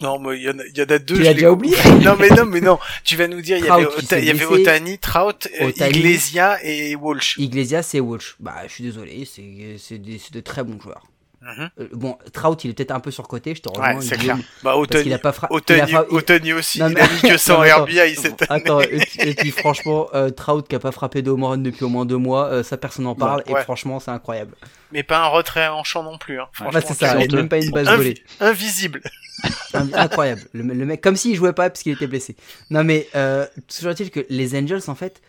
[0.00, 1.16] Non, mais il y en a, y en a deux.
[1.16, 1.76] Tu l'as déjà oublié?
[2.04, 2.78] Non, mais non, mais non.
[3.04, 4.44] Tu vas nous dire, il y avait, Ota- y.
[4.44, 5.98] Otani, Trout, euh, Ohtani.
[5.98, 7.36] Iglesias et Walsh.
[7.38, 8.36] Iglesias et Walsh.
[8.40, 11.06] Bah, je suis désolé, c'est, c'est, des, c'est de très bons joueurs.
[11.44, 11.70] Mhm.
[11.80, 13.96] Euh, bon, Trout, il est peut-être un peu surcoté, je te rejoins.
[13.96, 14.36] Ouais, c'est clair.
[14.62, 16.94] Bah, Parce qu'il Otani, a pas fra- il a fra- il- Otani aussi, Non, il
[16.94, 17.82] mais- a mis que 100 Non, mais attends.
[17.82, 18.62] RBI cette année.
[18.62, 21.58] Attends, et, puis- et puis franchement, euh, Trout qui a pas frappé de home run
[21.58, 23.62] depuis au moins deux mois, euh, ça personne n'en parle, et Ouais.
[23.64, 24.54] franchement, c'est incroyable.
[24.92, 26.44] Mais pas un retrait en champ non plus, hein.
[26.60, 28.14] Ouais, Franchement, c'est ça, et même pas une base Invi- volée.
[28.40, 29.00] invisible.
[29.94, 30.42] Incroyable.
[30.52, 32.36] Le, le mec, comme s'il jouait pas parce qu'il était blessé.
[32.70, 35.20] Non, mais euh, toujours est-il que les Angels, en fait,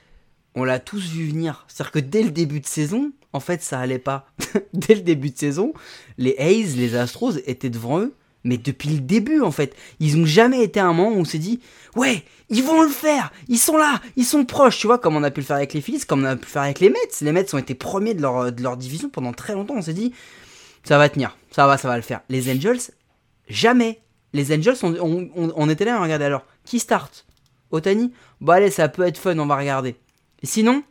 [0.56, 1.66] on l'a tous vu venir.
[1.68, 4.28] C'est-à-dire que dès le début de saison, en fait, ça allait pas.
[4.74, 5.74] dès le début de saison,
[6.18, 8.14] les A's, les Astros étaient devant eux.
[8.46, 11.26] Mais depuis le début, en fait, ils ont jamais été à un moment où on
[11.26, 11.62] s'est dit,
[11.96, 15.24] ouais, ils vont le faire, ils sont là, ils sont proches, tu vois, comme on
[15.24, 16.90] a pu le faire avec les Phillies, comme on a pu le faire avec les
[16.90, 17.00] Mets.
[17.22, 19.76] Les Mets ont été premiers de leur, de leur division pendant très longtemps.
[19.78, 20.14] On s'est dit,
[20.84, 22.22] ça va tenir, ça va, ça va le faire.
[22.28, 22.82] Les Angels,
[23.48, 24.02] jamais.
[24.34, 26.46] Les Angels, on, était là, on regardait alors.
[26.66, 27.26] Qui start?
[27.72, 29.96] Otani Bah allez, ça peut être fun, on va regarder.
[30.44, 30.84] Sinon,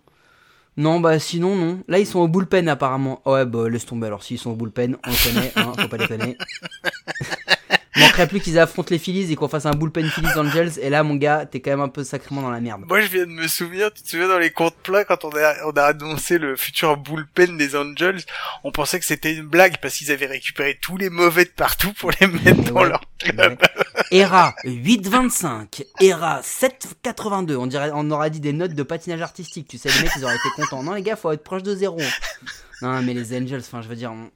[0.76, 1.80] Non, bah sinon, non.
[1.88, 3.20] Là, ils sont au bullpen apparemment.
[3.26, 4.06] Ouais, bah laisse tomber.
[4.06, 6.36] Alors, s'ils sont au bullpen, on le connaît, hein, faut pas déconner.
[7.96, 10.78] Manquerait plus qu'ils affrontent les Phillies et qu'on fasse un bullpen Phillies Angels.
[10.80, 12.82] Et là, mon gars, t'es quand même un peu sacrément dans la merde.
[12.88, 15.30] Moi, je viens de me souvenir, tu te souviens dans les comptes plats, quand on
[15.36, 18.20] a, on a annoncé le futur bullpen des Angels,
[18.64, 21.92] on pensait que c'était une blague parce qu'ils avaient récupéré tous les mauvais de partout
[21.92, 22.88] pour les mettre dans Ouais.
[22.88, 23.58] leur club.
[24.10, 25.84] ERA 8,25.
[26.00, 27.56] ERA 7,82.
[27.56, 29.68] On dirait, on aurait dit des notes de patinage artistique.
[29.68, 30.82] Tu sais, les mecs, ils auraient été contents.
[30.82, 31.98] Non, les gars, faut être proche de zéro.
[32.80, 34.30] Non, mais les Angels, enfin, je veux dire, on,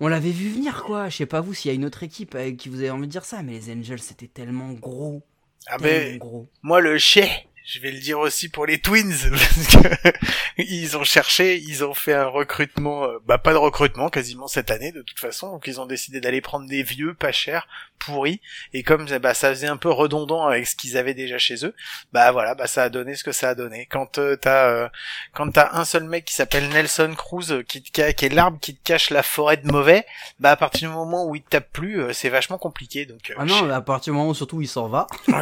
[0.00, 1.08] on l'avait vu venir, quoi.
[1.08, 3.06] Je sais pas vous s'il y a une autre équipe euh, qui vous avez envie
[3.06, 5.22] de dire ça, mais les Angels, c'était tellement gros.
[5.66, 6.48] Ah Tellement ben, gros.
[6.62, 10.12] moi, le chais, je vais le dire aussi pour les Twins, parce que
[10.58, 14.70] ils ont cherché, ils ont fait un recrutement, euh, bah pas de recrutement quasiment cette
[14.70, 17.66] année de toute façon, donc ils ont décidé d'aller prendre des vieux, pas chers,
[17.98, 18.40] pourris,
[18.72, 21.74] et comme bah, ça faisait un peu redondant avec ce qu'ils avaient déjà chez eux,
[22.12, 23.86] bah voilà, bah ça a donné ce que ça a donné.
[23.90, 24.88] Quand euh, t'as euh,
[25.32, 28.58] quand t'as un seul mec qui s'appelle Nelson Cruz, euh, qui, te qui est l'arbre
[28.60, 30.04] qui te cache la forêt de mauvais,
[30.38, 33.06] bah à partir du moment où il te tape plus, euh, c'est vachement compliqué.
[33.06, 35.06] Donc euh, Ah non, à partir du moment où surtout il s'en va.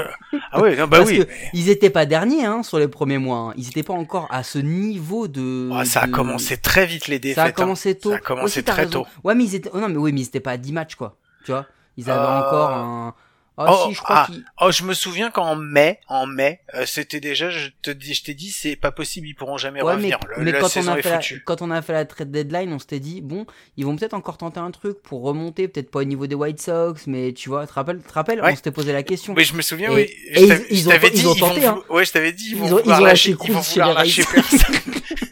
[0.53, 1.19] ah ouais, non, bah Parce oui.
[1.21, 3.39] que ils étaient pas derniers hein, sur les premiers mois.
[3.51, 3.55] hein.
[3.57, 5.69] Ils étaient pas encore à ce niveau de.
[5.73, 7.37] Ouais, ça a de- commencé très vite les défaites.
[7.37, 7.53] Ça a hein.
[7.53, 8.11] commencé tôt.
[8.11, 9.03] Ça a commencé Aussi, très raison.
[9.03, 9.07] tôt.
[9.25, 9.71] Ouais, mais ils étaient.
[9.73, 11.17] oh non, mais oui, mais ils étaient pas à 10 matchs, quoi.
[11.45, 11.67] Tu vois?
[11.97, 13.15] Ils avaient Euh, encore un.
[13.59, 14.33] Oh, oh, si, je crois ah.
[14.63, 18.25] Oh, je me souviens qu'en mai, en mai, euh, c'était déjà, je te dis, je
[18.25, 20.19] t'ai dit, c'est pas possible, ils pourront jamais Ouais, mais, revenir.
[20.39, 22.73] Le- mais la quand, on a fait la, quand on a fait la trade deadline,
[22.73, 23.45] on s'était dit, bon,
[23.77, 26.63] ils vont peut-être encore tenter un truc pour remonter, peut-être pas au niveau des White
[26.63, 28.53] Sox, mais tu vois, te rappelles, te rappelles Ouais.
[28.53, 29.35] on s'était posé la question.
[29.35, 30.11] Mais je me souviens, Et- oui.
[30.31, 31.83] et Je ils- ont- ils dit, ont ils vont tenté, hein.
[31.91, 34.25] Ouais, je t'avais dit, ils vont Ils ont- ils ont lâcher, ils vont vouloir lâcher
[34.33, 34.77] personne.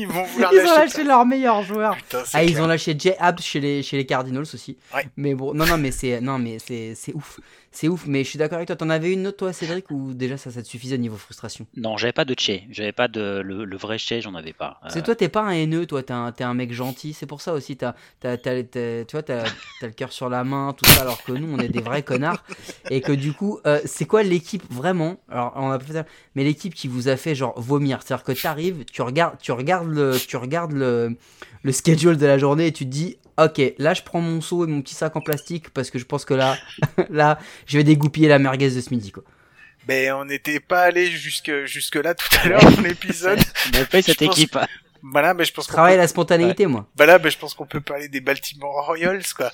[0.00, 1.96] ils vont vouloir Ils ont lâché leur meilleur joueur.
[1.96, 4.76] Putain, Ah, ils ont lâché Jay Abs chez les, chez les Cardinals aussi.
[4.94, 5.06] Ouais.
[5.16, 7.40] Mais bon, non, non, mais c'est, non, mais c'est, c'est ouf.
[7.70, 8.76] C'est ouf, mais je suis d'accord avec toi.
[8.76, 11.66] T'en avais une autre, toi, Cédric, ou déjà ça, ça te suffisait au niveau frustration?
[11.76, 12.62] Non, j'avais pas de Che.
[12.70, 14.80] J'avais pas de le, le vrai Che, j'en avais pas.
[14.88, 17.12] C'est Euh, toi, t'es pas un haineux, toi, t'es un, mec gentil.
[17.12, 18.28] C'est pour ça aussi, t'as, tu
[19.12, 19.44] vois, t'as,
[19.80, 22.02] t'as le cœur sur la main, tout ça, alors que nous, on est des vrais
[22.02, 22.42] connards.
[22.90, 25.18] Et que du coup, euh, c'est quoi l'équipe vraiment?
[25.30, 26.04] Alors, on a pas fait ça,
[26.34, 28.00] mais l'équipe qui vous a fait genre vomir.
[28.02, 31.16] C'est-à-dire que t'arrives, tu regardes, tu regardes le, tu regardes le,
[31.62, 34.64] le schedule de la journée et tu te dis, ok, là, je prends mon seau
[34.64, 36.56] et mon petit sac en plastique parce que je pense que là,
[37.10, 39.24] là, je vais dégoupiller la merguez de ce midi, quoi.
[39.86, 43.40] Ben, on n'était pas allé jusque, jusque là tout à l'heure dans l'épisode.
[43.90, 44.58] Pas eu cette pense- équipe.
[45.00, 46.02] Voilà, mais je pense qu'on Travailler peut...
[46.02, 46.86] la spontanéité, moi.
[46.96, 49.52] bah là, ben, je pense qu'on peut parler des Baltimore Royals, quoi,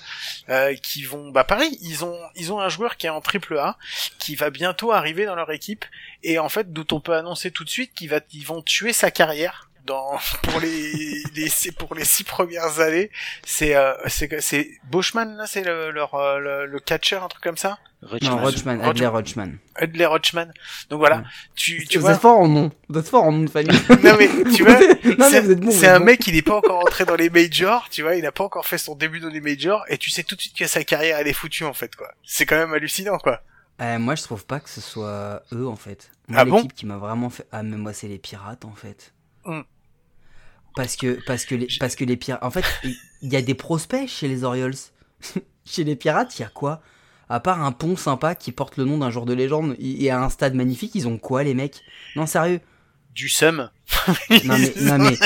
[0.48, 3.58] euh, qui vont, bah pareil, ils ont, ils ont un joueur qui est en triple
[3.58, 3.76] A,
[4.18, 5.84] qui va bientôt arriver dans leur équipe,
[6.22, 8.94] et en fait, d'où on peut annoncer tout de suite qu'ils va, ils vont tuer
[8.94, 13.10] sa carrière dans pour les, les c'est pour les six premières années.
[13.44, 17.42] C'est, euh, c'est, c'est Boschman là, c'est le, leur, euh, le, le catcher, un truc
[17.42, 17.78] comme ça?
[18.02, 18.38] Non, Rutschman.
[18.40, 18.90] Rochman, Rodgman.
[18.90, 19.58] Adler Rochman.
[19.76, 20.52] Adler Rochman.
[20.90, 21.22] Donc voilà, Ouais.
[21.54, 22.12] tu, tu vous vois.
[22.14, 22.70] êtes fort en nom.
[22.90, 23.70] Vous êtes fort en nom de famille.
[24.04, 25.70] Non mais tu vois, non, mais c'est vous êtes bon.
[25.70, 26.04] vous un bon.
[26.04, 28.66] mec, il n'est pas encore entré dans les majors, tu vois, il n'a pas encore
[28.66, 31.18] fait son début dans les majors, et tu sais tout de suite que sa carrière
[31.18, 32.10] elle est foutue en fait quoi.
[32.24, 33.40] C'est quand même hallucinant quoi.
[33.80, 36.10] Euh, moi, je trouve pas que ce soit eux en fait.
[36.28, 36.56] Moi, Ah bon?
[36.58, 37.44] l'équipe qui m'a vraiment fait.
[37.50, 39.12] Ah, mais moi, c'est les pirates en fait.
[39.46, 39.62] Hmm.
[40.74, 42.42] Parce que parce que les parce que les pirates.
[42.42, 42.64] En fait,
[43.22, 44.74] il y a des prospects chez les Orioles.
[45.64, 46.82] chez les pirates, il y a quoi?
[47.28, 50.28] À part un pont sympa qui porte le nom d'un joueur de légende et un
[50.28, 51.80] stade magnifique, ils ont quoi les mecs?
[52.16, 52.60] Non, sérieux.
[53.14, 53.70] Du seum.
[54.44, 55.16] Non mais, non mais,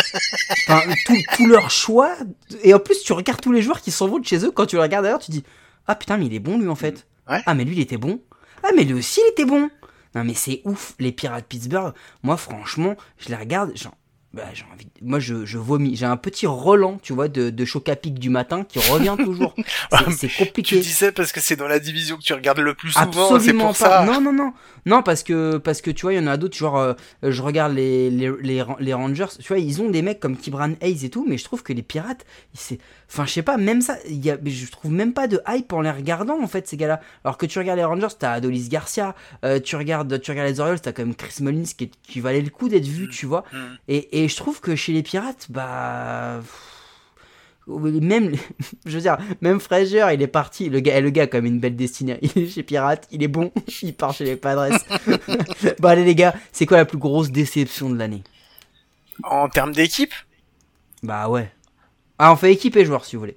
[0.68, 2.14] enfin, tout, tout leur choix.
[2.62, 4.50] Et en plus, tu regardes tous les joueurs qui s'en vont de chez eux.
[4.52, 5.42] Quand tu les regardes d'ailleurs, tu dis,
[5.86, 7.06] ah putain, mais il est bon lui en fait.
[7.28, 7.40] Ouais.
[7.46, 8.20] Ah mais lui il était bon.
[8.62, 9.70] Ah mais lui aussi il était bon.
[10.14, 11.94] Non mais c'est ouf, les Pirates Pittsburgh.
[12.22, 13.96] Moi franchement, je les regarde, genre,
[14.34, 14.84] bah, j'ai envie.
[14.84, 15.96] de- Moi je, je vomis.
[15.96, 19.16] J'ai un petit Roland, tu vois, de, de choc à pic du matin qui revient
[19.24, 19.54] toujours.
[19.56, 20.80] C'est- C'est Tu compliqué.
[20.80, 23.34] dis ça parce que c'est dans la division que tu regardes le plus souvent, c'est
[23.34, 23.88] Absolument pour pas.
[23.88, 24.04] ça.
[24.04, 24.52] Non, non, non.
[24.86, 27.42] Non, parce que, parce que tu vois, il y en a d'autres, genre, euh, je
[27.42, 31.04] regarde les, les, les, les Rangers, tu vois, ils ont des mecs comme Kibran Hayes
[31.04, 32.78] et tout, mais je trouve que les Pirates, c'est.
[33.10, 35.72] Enfin, je sais pas, même ça, y a, mais je trouve même pas de hype
[35.72, 37.00] en les regardant, en fait, ces gars-là.
[37.24, 40.60] Alors que tu regardes les Rangers, t'as Adolis Garcia, euh, tu, regardes, tu regardes les
[40.60, 41.62] Orioles, t'as quand même Chris Mullins
[42.02, 43.44] qui, valait le coup d'être vu, tu vois.
[43.52, 43.56] Mm.
[43.88, 46.40] Et, et je trouve que chez les Pirates, bah.
[47.66, 48.32] Même,
[48.86, 50.68] je veux dire, même Frazier, il est parti.
[50.68, 52.18] Le gars, le gars même une belle destinée.
[52.22, 54.68] Il est chez Pirates, il est bon, il part chez les Padres.
[55.78, 58.22] bon, allez, les gars, c'est quoi la plus grosse déception de l'année?
[59.22, 60.14] En termes d'équipe,
[61.02, 61.50] Bah ouais.
[62.18, 63.36] Ah, on fait équipe et joueurs si vous voulez.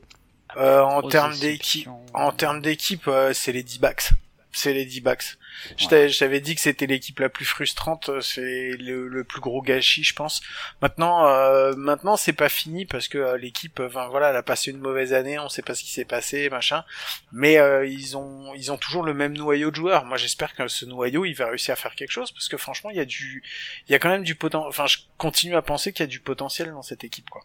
[0.58, 4.10] euh, en termes d'équipe, en termes d'équipe, euh, c'est les D-backs.
[4.54, 5.38] c'est les D-backs.
[5.78, 9.24] Je t'avais- je t'avais dit que c'était l'équipe la plus frustrante, euh, c'est le, le
[9.24, 10.42] plus gros gâchis, je pense.
[10.82, 14.44] Maintenant, euh, maintenant c'est pas fini parce que euh, l'équipe, euh, enfin voilà, elle a
[14.44, 16.84] passé une mauvaise année, on sait pas ce qui s'est passé, machin.
[17.32, 20.04] Mais euh, ils ont, ils ont toujours le même noyau de joueurs.
[20.04, 22.90] Moi, j'espère que ce noyau, il va réussir à faire quelque chose parce que franchement,
[22.90, 23.42] il y a du,
[23.88, 24.68] il y a quand même du potentiel.
[24.68, 27.42] Enfin, je continue à penser qu'il y a du potentiel dans cette équipe, quoi.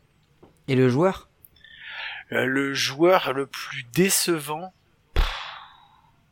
[0.69, 1.29] Et le joueur
[2.33, 4.73] Euh, le joueur le plus décevant.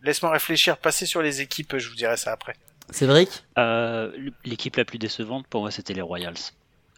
[0.02, 2.56] Laisse-moi réfléchir, passer sur les équipes, je vous dirai ça après.
[2.90, 4.12] Cédric Euh,
[4.44, 6.34] L'équipe la plus décevante pour moi, c'était les Royals.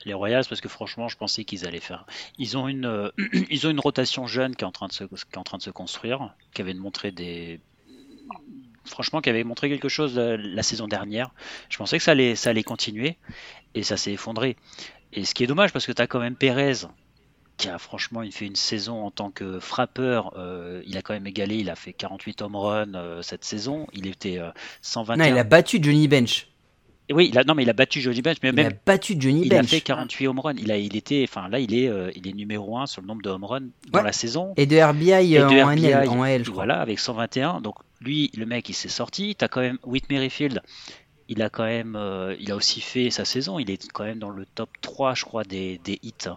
[0.04, 2.06] Les Royals, parce que franchement, je pensais qu'ils allaient faire.
[2.38, 3.10] Ils ont une, euh,
[3.50, 5.58] ils ont une rotation jeune qui est en train de se, qui est en train
[5.58, 7.60] de se construire, qui avait montré des,
[8.84, 11.30] franchement, qui avait montré quelque chose euh, la saison dernière.
[11.68, 13.18] Je pensais que ça allait, ça allait continuer,
[13.74, 14.56] et ça s'est effondré.
[15.12, 16.86] Et ce qui est dommage, parce que tu as quand même Pérez,
[17.56, 20.32] qui a franchement il fait une saison en tant que frappeur.
[20.36, 23.86] euh, il a quand même égalé, il a fait 48 home runs euh, cette saison.
[23.92, 24.50] Il était euh,
[24.82, 25.16] 121.
[25.28, 26.48] Non, il a battu Johnny Bench.
[27.08, 28.76] Et Oui, il a, non, mais il a battu Johnny Bench, mais Il même a
[28.84, 29.68] battu Johnny il a Bench.
[29.70, 30.54] fait 48 home runs.
[30.58, 33.06] Il a, il était, enfin là, il est, euh, il est numéro 1 sur le
[33.06, 34.04] nombre de home runs dans Ouais.
[34.04, 34.52] la saison.
[34.56, 36.64] Et de RBI Et euh, de en RBI, NL, en AL, je crois.
[36.64, 37.60] Voilà, avec 121.
[37.60, 39.36] Donc lui, le mec, il s'est sorti.
[39.36, 40.60] T'as quand même Whit Merrifield.
[41.28, 43.58] Il a quand même, euh, il a aussi fait sa saison.
[43.60, 46.30] Il est quand même dans le top 3, je crois, des, des hits euh,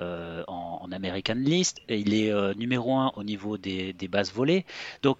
[0.00, 1.78] en, en American List.
[1.88, 4.64] Et il est euh, numéro 1 au niveau des, des bases volées.
[5.02, 5.18] Donc,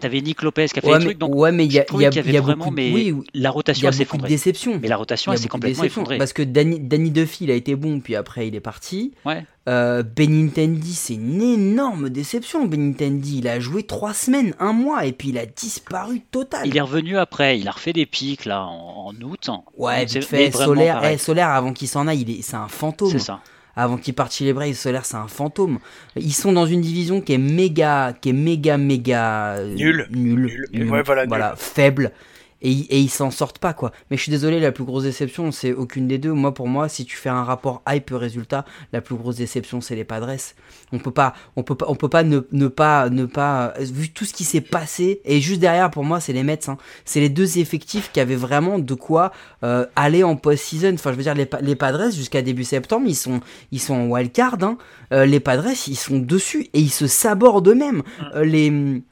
[0.00, 1.18] t'avais Nick Lopez qui a fait Ouais, des trucs.
[1.18, 3.50] Donc, ouais, mais il y a, y a, y a vraiment, beaucoup mais oui, la
[3.50, 4.28] rotation s'est effondrée.
[4.28, 4.78] déceptions.
[4.80, 6.18] Mais la rotation, s'est complètement effondrée.
[6.18, 9.12] Parce que Danny, Danny Duffy, il a été bon, puis après, il est parti.
[9.24, 9.44] Ouais.
[9.68, 12.64] Euh, Benintendi, c'est une énorme déception.
[12.66, 16.66] Benintendi, il a joué trois semaines, un mois, et puis il a disparu total.
[16.66, 19.50] Il est revenu après, il a refait des pics là en, en août.
[19.76, 21.14] Ouais, C'est- vite fait, Solaire, pareil.
[21.16, 23.10] eh, Solaire, avant qu'il s'en aille, il est, c'est un fantôme.
[23.10, 23.40] C'est ça.
[23.80, 25.78] Avant qu'il parte chez les Braves, Solaire, c'est un fantôme.
[26.16, 30.08] Ils sont dans une division qui est méga, qui est méga, méga Nul.
[30.10, 30.90] nul, Nul.
[30.90, 31.56] Ouais, voilà, nul.
[31.56, 32.10] faible.
[32.60, 33.92] Et, ils- et ils s'en sortent pas quoi.
[34.10, 36.32] Mais je suis désolé, la plus grosse déception, c'est aucune des deux.
[36.32, 39.94] Moi, pour moi, si tu fais un rapport hype résultat, la plus grosse déception, c'est
[39.94, 40.34] les Padres.
[40.92, 44.10] On peut pas, on peut pas, on peut pas ne, ne pas, ne pas, vu
[44.10, 45.20] tout ce qui s'est passé.
[45.24, 46.68] Et juste derrière, pour moi, c'est les Mets.
[46.68, 46.78] hein.
[47.04, 50.94] C'est les deux effectifs qui avaient vraiment de quoi euh, aller en post-season.
[50.94, 53.40] Enfin, je veux dire, les, les Padres jusqu'à début septembre, ils sont,
[53.70, 54.56] ils sont en wild card.
[54.62, 54.78] hein.
[55.12, 58.02] Euh, les Padres, ils sont dessus et ils se sabordent eux-mêmes.
[58.34, 59.02] Euh, les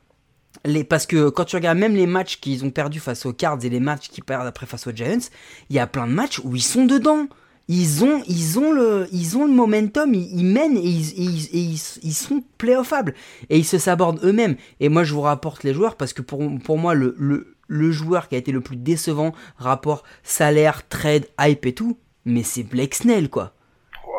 [0.66, 3.64] les, parce que quand tu regardes même les matchs qu'ils ont perdus face aux Cards
[3.64, 5.30] et les matchs qu'ils perdent après face aux Giants,
[5.70, 7.26] il y a plein de matchs où ils sont dedans.
[7.68, 11.24] Ils ont, ils ont, le, ils ont le momentum, ils, ils mènent et, ils, et
[11.24, 13.14] ils, et ils, ils sont playoffables.
[13.50, 14.54] Et ils se sabordent eux-mêmes.
[14.78, 17.90] Et moi, je vous rapporte les joueurs parce que pour, pour moi, le, le, le
[17.90, 22.62] joueur qui a été le plus décevant, rapport salaire, trade, hype et tout, mais c'est
[22.62, 23.52] Blake Snell, quoi.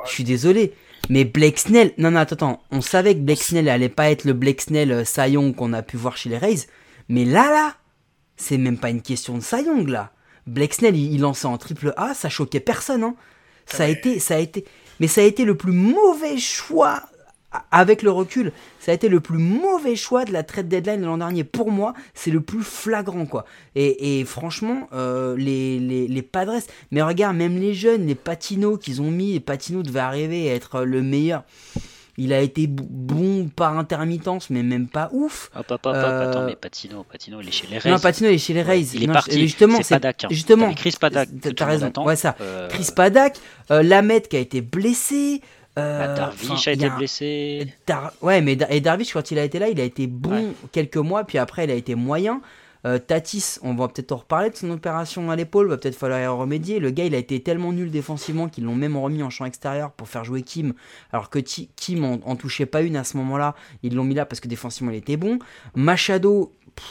[0.06, 0.74] Je suis désolé.
[1.10, 2.64] Mais Blake Snell, non, non, attends, attends.
[2.72, 5.74] On savait que Blake Snell allait pas être le Blake Snell euh, Cy Young qu'on
[5.74, 6.68] a pu voir chez les Rays.
[7.10, 7.76] Mais là, là,
[8.36, 10.12] c'est même pas une question de Cy Young, là.
[10.46, 13.16] Blake Snell, il, il lançait en triple A, ça choquait personne, hein.
[13.66, 14.64] Ça a été, ça a été,
[15.00, 17.04] mais ça a été le plus mauvais choix
[17.72, 18.52] avec le recul.
[18.80, 21.44] Ça a été le plus mauvais choix de la trade deadline de l'an dernier.
[21.44, 23.46] Pour moi, c'est le plus flagrant, quoi.
[23.76, 26.60] Et, et franchement, euh, les, les, les Padres,
[26.92, 30.56] mais regarde, même les jeunes, les Patino qu'ils ont mis, les Patino devait arriver à
[30.56, 31.44] être le meilleur.
[32.20, 35.52] Il a été bon par intermittence, mais même pas ouf.
[35.56, 37.92] Hop, hop, hop, Euh, attends, mais Patino, Patino, il est chez les Rays.
[37.92, 38.82] Non, Patino, il est chez les Rays.
[38.96, 39.40] il est Non, parti.
[39.40, 40.28] Justement, C'est Padak, hein.
[40.32, 41.92] Justement, Chris Padak, T'as raison.
[41.98, 42.36] Ouais, ça.
[42.42, 43.38] Euh, Chris Padak,
[43.70, 45.42] euh, Lamet qui a été blessé.
[45.78, 47.68] Euh, bah, Darvish a été blessé.
[47.86, 50.48] Dar- Ouais, mais et Darvish, quand il a été là, il a été bon Ouais.
[50.72, 52.42] quelques mois, puis après, il a été moyen.
[52.86, 56.22] Euh, Tatis, on va peut-être en reparler de son opération à l'épaule, va peut-être falloir
[56.22, 56.80] y remédier.
[56.80, 59.92] Le gars, il a été tellement nul défensivement qu'ils l'ont même remis en champ extérieur
[59.92, 60.74] pour faire jouer Kim,
[61.12, 63.56] alors que Kim en, en touchait pas une à ce moment-là.
[63.84, 65.40] Ils l'ont mis là parce que défensivement, il était bon.
[65.76, 66.86] Machado, pff,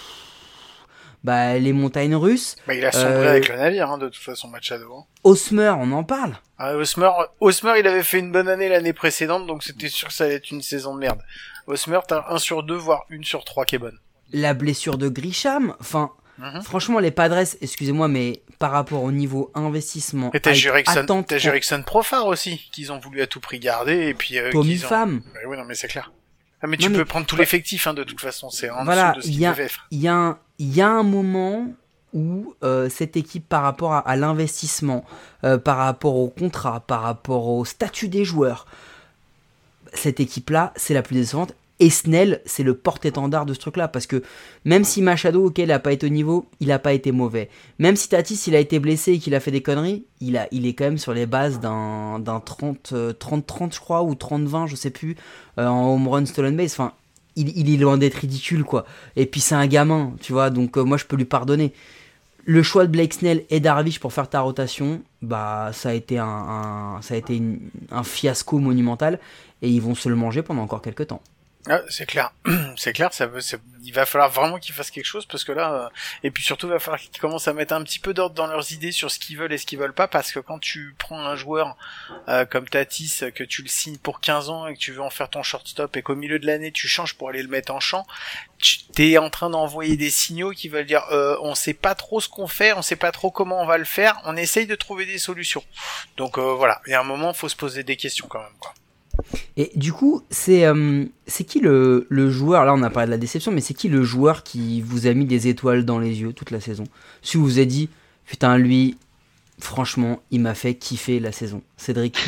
[1.27, 2.55] bah, les montagnes russes.
[2.69, 4.95] Bah, il a sombré Euh, avec le navire, hein, de toute façon, Machado.
[4.95, 5.05] hein.
[5.25, 6.37] Osmer, on en parle.
[6.57, 7.11] Ah, Osmer,
[7.41, 10.35] Osmer, il avait fait une bonne année l'année précédente, donc c'était sûr que ça allait
[10.37, 11.21] être une saison de merde.
[11.67, 13.99] Osmer, t'as un sur deux, voire une sur trois qui est bonne.
[14.33, 16.63] La blessure de Grisham, enfin, Mhm.
[16.63, 22.61] franchement, les Padres, excusez-moi, mais par rapport au niveau investissement, Et t'as Jurickson, Profar aussi,
[22.73, 25.23] qu'ils ont voulu à tout prix garder, et puis, euh, Tommy ont- Pham.
[25.35, 26.13] Bah oui, non, mais c'est clair.
[26.63, 28.85] Ah, mais Non, tu mais- peux prendre tout l'effectif, hein, de toute façon, c'est en
[28.85, 29.87] Voilà, dessous de ce y a- peuvent être.
[29.91, 31.67] il y, a y a un moment
[32.15, 35.05] où euh, cette équipe, par rapport à, à l'investissement,
[35.45, 38.67] euh, par rapport au contrat, par rapport au statut des joueurs,
[39.93, 41.55] cette équipe-là, c'est la plus décevante.
[41.79, 43.89] Et Snell, c'est le porte-étendard de ce truc-là.
[43.89, 44.23] Parce que
[44.65, 47.51] même si Machado, ok, il n'a pas été au niveau, il n'a pas été mauvais.
[47.79, 50.49] Même si Tatis, il a été blessé et qu'il a fait des conneries, il, a,
[50.53, 54.15] il est quand même sur les bases d'un d'un 30, euh, 30-30, je crois, ou
[54.15, 55.17] 30-20, je sais plus,
[55.59, 56.73] euh, en home run stolen base.
[56.73, 56.93] Enfin,
[57.37, 58.87] il, est loin d'être ridicule, quoi.
[59.15, 61.73] Et puis c'est un gamin, tu vois, donc euh, moi je peux lui pardonner.
[62.47, 66.17] Le choix de Blake Snell et Darvish pour faire ta rotation, bah ça a été
[66.19, 67.43] un, ça a été
[67.91, 69.19] un fiasco monumental
[69.63, 71.21] et ils vont se le manger pendant encore quelques temps.
[71.69, 72.33] Ah, c'est clair,
[72.77, 73.13] c'est clair.
[73.13, 73.41] Ça veut,
[73.83, 75.89] il va falloir vraiment qu'ils fassent quelque chose parce que là, euh,
[76.23, 78.47] et puis surtout, il va falloir qu'ils commencent à mettre un petit peu d'ordre dans
[78.47, 80.95] leurs idées sur ce qu'ils veulent et ce qu'ils veulent pas, parce que quand tu
[80.99, 81.77] prends un joueur
[82.29, 85.11] euh, comme Tatis, que tu le signes pour 15 ans et que tu veux en
[85.11, 87.81] faire ton shortstop et qu'au milieu de l'année tu changes pour aller le mettre en
[87.81, 88.07] champ,
[88.59, 92.21] tu t'es en train d'envoyer des signaux qui veulent dire, euh, on sait pas trop
[92.21, 94.75] ce qu'on fait, on sait pas trop comment on va le faire, on essaye de
[94.75, 95.65] trouver des solutions.
[96.17, 98.57] Donc euh, voilà, il y a un moment, faut se poser des questions quand même.
[98.61, 98.73] Quoi.
[99.57, 103.11] Et du coup, c'est euh, c'est qui le, le joueur, là on a parlé de
[103.13, 106.21] la déception, mais c'est qui le joueur qui vous a mis des étoiles dans les
[106.21, 106.85] yeux toute la saison?
[107.23, 107.89] Si vous vous êtes dit,
[108.27, 108.97] putain, lui,
[109.59, 111.63] franchement, il m'a fait kiffer la saison.
[111.77, 112.19] Cédric,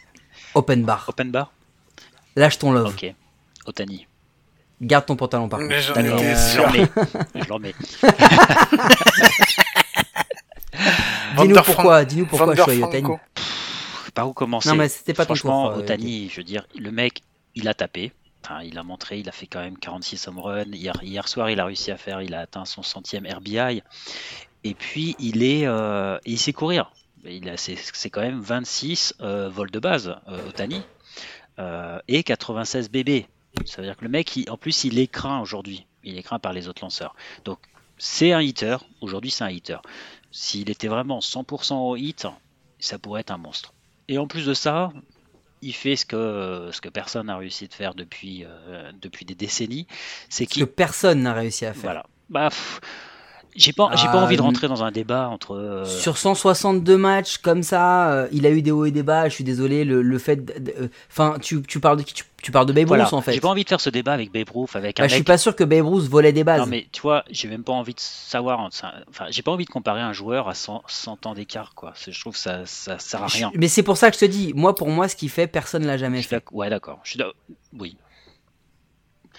[0.54, 1.52] open bar, Open bar?
[2.36, 3.14] Lâche ton love, Ok.
[3.66, 4.06] Otani.
[4.80, 5.70] garde ton pantalon par contre.
[5.70, 6.64] Mais j'en étais Euh, je sûr.
[6.64, 6.88] l'en mets.
[7.42, 7.74] Je l'en mets.
[11.42, 12.52] Dis-nous pourquoi, dis-nous pourquoi.
[12.52, 12.80] Otani.
[14.14, 17.22] Par où commencer Non mais c'était pas Franchement, euh, Otani, je veux dire, le mec,
[17.54, 18.12] il a tapé.
[18.44, 20.64] Enfin, il a montré, il a fait quand même 46 home runs.
[20.72, 23.82] Hier, hier soir, il a réussi à faire, il a atteint son centième RBI.
[24.64, 26.92] Et puis, il est, euh, il sait courir.
[27.24, 30.82] Il a, c'est, c'est quand même 26 euh, vols de base, euh, Otani,
[32.06, 33.26] et 96 BB.
[33.66, 35.84] Ça veut dire que le mec, il- en plus, il est craint aujourd'hui.
[36.04, 37.14] Il est craint par les autres lanceurs.
[37.44, 37.58] Donc,
[37.98, 38.76] c'est un hitter.
[39.00, 39.78] Aujourd'hui, c'est un hitter.
[40.30, 42.26] S'il était vraiment 100% au hit,
[42.78, 43.72] ça pourrait être un monstre.
[44.08, 44.90] Et en plus de ça,
[45.62, 49.34] il fait ce que, ce que personne n'a réussi de faire depuis, euh, depuis des
[49.34, 49.86] décennies.
[50.28, 51.82] C'est Ce que personne n'a réussi à faire.
[51.82, 52.06] Voilà.
[52.30, 52.80] Bah, pff,
[53.58, 55.54] j'ai pas, j'ai Ah, pas envie de rentrer dans un débat entre.
[55.54, 59.28] euh, Sur 162 matchs comme ça, euh, il a eu des hauts et des bas.
[59.28, 60.38] Je suis désolé, le, le fait.
[60.80, 62.14] euh, Enfin, tu, tu parles de qui?
[62.14, 63.04] Tu, tu parles de Babe voilà.
[63.04, 63.32] Ruth en fait.
[63.32, 65.24] J'ai pas envie de faire ce débat avec Babe Ruth, avec un Bah, je suis
[65.24, 66.60] pas sûr que Babe Ruth volait des bases.
[66.60, 68.60] Non mais tu vois, j'ai même pas envie de savoir.
[68.60, 68.92] Enfin,
[69.30, 71.94] j'ai pas envie de comparer un joueur à 100, 100 ans d'écart, quoi.
[72.08, 73.50] Je trouve que ça, ça sert à Je- rien.
[73.56, 75.84] Mais c'est pour ça que je te dis, moi pour moi, ce qu'il fait, personne
[75.84, 76.44] l'a jamais fait.
[76.52, 77.00] ouais, d'accord.
[77.02, 77.32] Je suis d'ac-
[77.78, 77.96] Oui.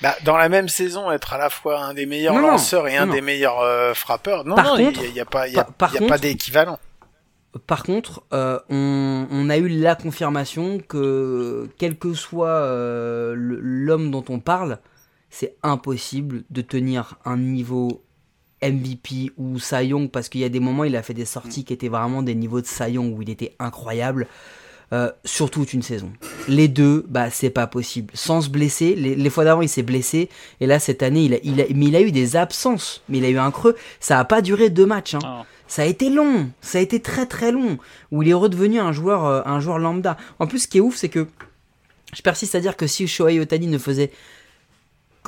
[0.02, 2.96] Bah, dans la même saison, être à la fois un des meilleurs Non, lanceurs et
[2.96, 5.54] un non, des meilleurs euh, frappeurs, non, Par non, il contre- y a, pas, il
[5.56, 6.80] y a, par- par il y a pas contre- d'équivalent.
[7.68, 14.12] Par contre, euh, on, on a eu la confirmation que quel que soit euh, l'homme
[14.12, 14.78] dont on parle,
[15.32, 18.04] c'est impossible de tenir un niveau
[18.62, 21.64] MVP ou Cy Young parce qu'il y a des moments il a fait des sorties
[21.64, 24.28] qui étaient vraiment des niveaux de Cy Young où il était incroyable.
[24.92, 26.12] Euh, sur toute une saison.
[26.48, 28.12] Les deux, bah c'est pas possible.
[28.16, 31.34] Sans se blesser, les, les fois d'avant il s'est blessé, et là cette année il
[31.36, 33.76] a, il a- mais il a eu des absences, mais il a eu un creux.
[34.00, 35.14] Ça a pas duré deux matchs.
[35.16, 35.20] hein.
[35.24, 37.78] Ah, Ça a été long, ça a été très très long,
[38.12, 40.18] où il est redevenu un joueur, euh, un joueur lambda.
[40.40, 41.28] En plus, ce qui est ouf, c'est que
[42.16, 44.12] je persiste à dire que si Shohei Otani ne faisait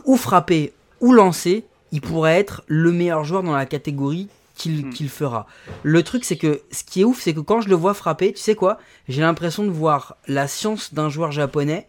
[0.05, 4.27] ou frapper ou lancer, il pourrait être le meilleur joueur dans la catégorie
[4.61, 4.89] qu'il Hmm.
[4.93, 5.47] qu'il fera.
[5.83, 8.33] Le truc, c'est que ce qui est ouf, c'est que quand je le vois frapper,
[8.33, 11.87] tu sais quoi J'ai l'impression de voir la science d'un joueur japonais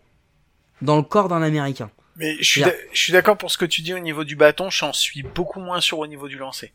[0.81, 1.91] dans le corps d'un américain.
[2.17, 5.23] Mais je suis, d'accord pour ce que tu dis au niveau du bâton, j'en suis
[5.23, 6.73] beaucoup moins sûr au niveau du lancer.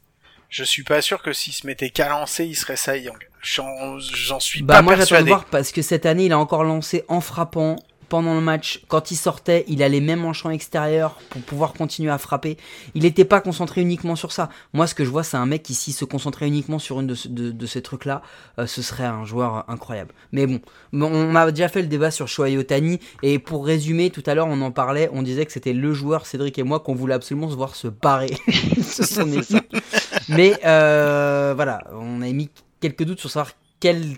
[0.50, 3.28] Je suis pas sûr que s'il se mettait qu'à lancer, il serait Cy Young.
[3.42, 5.30] J'en suis Bah pas moi j'attends de persuadé.
[5.30, 7.76] voir parce que cette année il a encore lancé en frappant
[8.10, 8.84] pendant le match.
[8.88, 12.58] Quand il sortait, il allait même en champ extérieur pour pouvoir continuer à frapper.
[12.96, 14.50] Il n'était pas concentré uniquement sur ça.
[14.74, 17.08] Moi ce que je vois c'est un mec qui s'il se concentrait uniquement sur une
[17.08, 18.22] de, ce- de- de ces trucs là,
[18.66, 20.14] ce serait un joueur incroyable.
[20.32, 20.60] Mais bon,
[20.94, 24.48] on a déjà fait le débat sur Shohei Otani et pour résumer tout à l'heure
[24.48, 27.50] on en parlait, on disait que c'était le joueur Cédric et moi qu'on voulait absolument
[27.50, 28.36] se voir se barrer.
[30.30, 32.50] Mais euh, voilà, on a mis
[32.82, 34.18] quelques doutes sur savoir quel,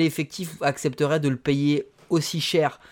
[0.00, 2.84] effectif accepterait de le payer aussi cher euh,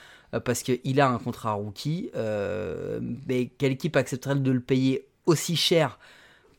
[0.45, 2.11] parce qu'il a un contrat rookie.
[2.17, 5.99] euh, mais quelle équipe accepterait de le payer aussi cher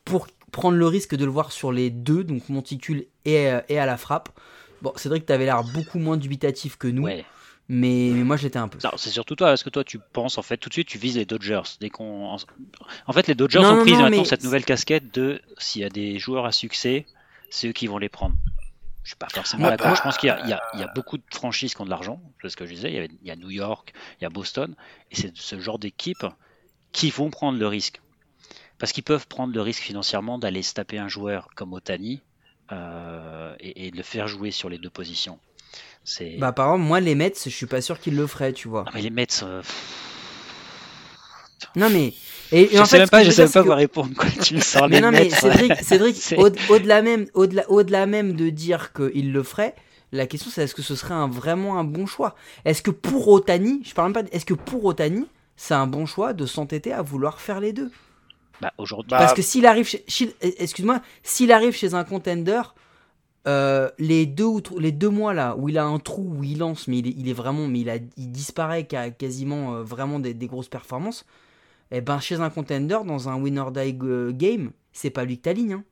[0.06, 3.78] pour prendre le risque de le voir sur les deux, donc monticule et, euh, et
[3.80, 4.30] à la frappe
[4.82, 7.26] Bon, c'est vrai que tu avais l'air beaucoup moins dubitatif que nous, ouais.
[7.68, 8.80] mais, mais moi je l'étais un peu.
[8.98, 11.18] C'est surtout toi, parce que toi, tu penses, en fait, tout de suite, tu vises
[11.18, 11.62] les Dodgers.
[11.82, 12.38] Dès qu'on...
[13.06, 15.42] En fait, les Dodgers Non, ont non, pris non, maintenant mais- cette nouvelle casquette de
[15.58, 17.06] s'il y a des joueurs à succès,
[17.50, 18.36] c'est eux qui vont les prendre.
[19.10, 19.88] Je suis pas forcément d'accord.
[19.88, 20.45] bah, Je pense qu'il y a,
[20.76, 22.22] y y a beaucoup de franchises qui ont de l'argent.
[22.43, 22.89] C'est ce que je disais.
[22.89, 24.76] Il y, avait- il y a New York, il y a Boston.
[25.10, 26.24] Et c'est ce genre d'équipe
[26.91, 28.02] qui vont prendre le risque.
[28.78, 32.22] Parce qu'ils peuvent prendre le risque financièrement d'aller se taper un joueur comme Otani
[32.72, 35.39] euh, et, et de le faire jouer sur les deux positions.
[36.38, 38.84] Bah par exemple, moi les Mets, je suis pas sûr qu'ils le feraient, tu vois.
[38.86, 39.63] Ah, mais les Mets, euh,
[41.76, 42.14] Non mais...
[42.52, 44.10] Et, et je en sais fait, même pas, je sais pas quoi que- répondre.
[44.17, 44.28] Quoi.
[44.42, 45.74] Tu me sors Mais les non, mais Cédric.
[45.84, 49.76] Cédric au- au-delà même, au-delà, au-delà même de dire qu'il le ferait,
[50.12, 52.36] la question c'est est-ce que ce serait un, vraiment un bon choix?
[52.65, 55.86] Est-ce que pour Otani, je parle même pas, de- est-ce que pour Otani, c'est un
[55.86, 57.92] bon choix de s'entêter à vouloir faire les deux?
[58.62, 62.62] Bah, aujourd'hui, Bah, Parce que s'il arrive, chez, chez- excuse-moi, s'il arrive chez un contender,
[63.48, 66.58] euh, les deux ou les deux mois là où il a un trou où il
[66.58, 69.84] lance, mais il est, il est vraiment, mais il a, il disparaît qu'a- quasiment euh,
[69.84, 71.26] vraiment des, des grosses performances.
[71.92, 75.44] Et ben chez un contender dans un winner die euh, game, c'est pas lui que
[75.44, 75.73] t'alignes.
[75.73, 75.83] Hein.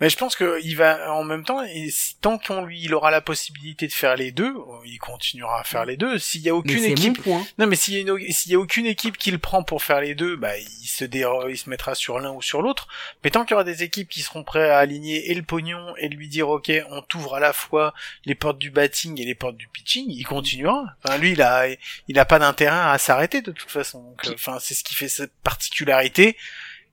[0.00, 2.94] Mais je pense que il va en même temps, et si- tant qu'on lui, il
[2.94, 4.54] aura la possibilité de faire les deux,
[4.86, 6.18] il continuera à faire les deux.
[6.18, 7.46] S'il y a aucune équipe, mon point.
[7.58, 9.82] non mais s'il y a une- s'il y a aucune équipe qui le prend pour
[9.82, 12.88] faire les deux, bah il se dé- il se mettra sur l'un ou sur l'autre.
[13.22, 15.94] Mais tant qu'il y aura des équipes qui seront prêtes à aligner et le pognon
[15.98, 17.92] et lui dire ok, on t'ouvre à la fois
[18.24, 20.84] les portes du batting et les portes du pitching, il continuera.
[21.04, 21.66] Enfin lui, il a,
[22.08, 24.02] il a pas d'intérêt à s'arrêter de toute façon.
[24.02, 26.36] Donc, Enfin c'est ce qui fait cette particularité.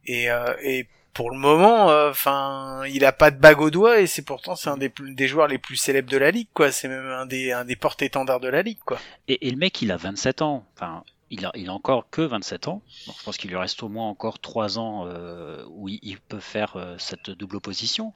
[0.05, 3.99] Et, euh, et pour le moment, euh, enfin, il a pas de bague au doigt
[3.99, 6.47] et c'est pourtant c'est un des, plus- des joueurs les plus célèbres de la ligue,
[6.53, 6.72] quoi.
[6.72, 8.97] C'est même un des, un des porte-étendards de la ligue, quoi.
[9.28, 10.66] Et, et le mec, il a 27 ans.
[10.76, 12.82] Enfin, il a, il a encore que 27 ans.
[13.07, 16.20] Donc, je pense qu'il lui reste au moins encore 3 ans euh, où il, il
[16.20, 18.14] peut faire euh, cette double opposition.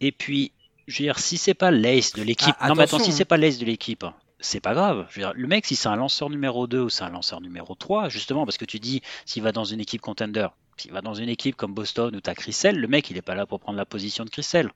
[0.00, 0.52] Et puis,
[0.86, 2.54] je veux dire, si c'est pas l'ace de l'équipe.
[2.60, 3.14] Ah, non, mais attends, si hein.
[3.16, 4.04] c'est pas l'ace de l'équipe.
[4.38, 5.06] C'est pas grave.
[5.10, 7.40] Je veux dire, le mec, si c'est un lanceur numéro 2 ou c'est un lanceur
[7.40, 11.00] numéro 3, justement, parce que tu dis, s'il va dans une équipe contender, s'il va
[11.00, 13.60] dans une équipe comme Boston où tu as le mec, il est pas là pour
[13.60, 14.70] prendre la position de Chrissel.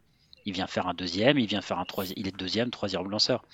[0.46, 3.44] Il vient faire un deuxième, il vient faire un troisième, il est deuxième, troisième lanceur.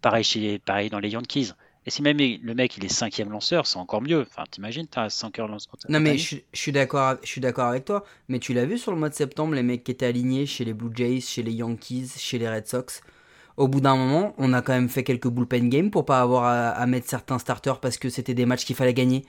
[0.00, 1.52] Pareil, chez, pareil dans les Yankees.
[1.86, 4.20] Et si même le mec il est cinquième lanceur, c'est encore mieux.
[4.30, 5.72] Enfin, t'imagines, t'as 5 heures lanceur.
[5.88, 8.04] Non mais je, suis- je suis d'accord, je suis d'accord avec toi.
[8.28, 10.64] Mais tu l'as vu sur le mois de septembre, les mecs qui étaient alignés chez
[10.64, 13.00] les Blue Jays, chez les Yankees, chez les Red Sox.
[13.56, 16.44] Au bout d'un moment, on a quand même fait quelques bullpen games pour pas avoir
[16.44, 19.24] à, à mettre certains starters parce que c'était des matchs qu'il fallait gagner.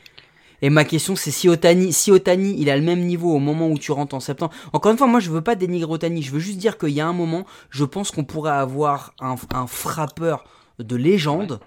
[0.61, 3.67] Et ma question c'est si Otani, si Otani il a le même niveau au moment
[3.69, 4.53] où tu rentres en septembre.
[4.73, 7.01] Encore une fois, moi je veux pas dénigrer Otani, je veux juste dire qu'il y
[7.01, 10.43] a un moment, je pense qu'on pourrait avoir un, un frappeur
[10.79, 11.59] de légende,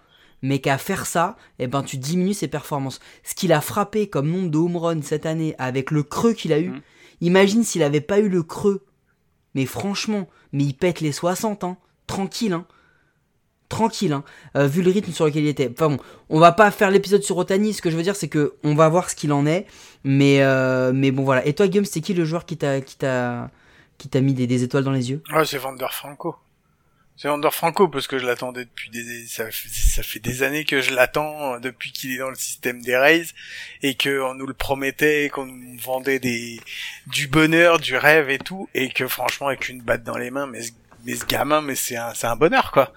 [0.43, 3.01] mais qu'à faire ça, eh ben tu diminues ses performances.
[3.25, 6.53] Ce qu'il a frappé comme nombre de home runs cette année avec le creux qu'il
[6.53, 6.81] a eu, Mhm.
[7.21, 8.85] imagine s'il avait pas eu le creux.
[9.55, 11.77] Mais franchement, mais il pète les 60, hein.
[12.07, 12.67] Tranquille, hein.
[13.75, 14.23] Tranquille, hein.
[14.57, 15.69] Euh, vu le rythme sur lequel il était.
[15.73, 15.99] Enfin bon,
[16.31, 17.75] on va pas faire l'épisode sur Otani.
[17.75, 19.67] Ce que je veux dire, c'est que on va voir ce qu'il en est.
[20.05, 21.45] Mais, euh, mais bon, voilà.
[21.45, 23.51] Et toi, Guillaume, c'est qui le joueur qui t'a,
[24.21, 25.23] mis des, étoiles dans les yeux?
[25.35, 26.37] Ouais, c'est Vander Franco.
[27.17, 30.81] C'est Vander Franco parce que je l'attendais depuis des, ça, ça fait des années que
[30.81, 33.27] je l'attends euh, depuis qu'il est dans le système des Rays
[33.83, 36.61] et que on nous le promettait, qu'on nous vendait des,
[37.09, 40.47] du bonheur, du rêve et tout et que franchement avec une batte dans les mains,
[40.47, 40.63] mais
[41.05, 42.93] mais ce gamin, mais c'est un, c'est un bonheur quoi.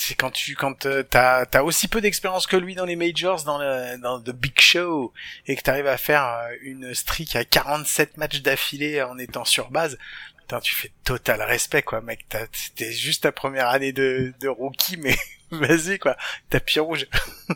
[0.00, 3.42] C'est quand tu, quand euh, t'as, t'as aussi peu d'expérience que lui dans les majors,
[3.44, 5.12] dans le, dans the big show
[5.46, 9.70] et que t'arrives à faire euh, une streak à 47 matchs d'affilée en étant sur
[9.70, 9.98] base.
[10.38, 12.24] Putain, tu fais total respect, quoi, mec.
[12.52, 15.16] C'était juste ta première année de, de rookie, mais
[15.50, 16.16] vas-y, quoi.
[16.48, 17.06] Tapis rouge.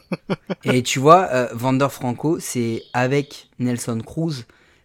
[0.65, 4.45] Et tu vois, euh, Vander Franco, c'est avec Nelson Cruz,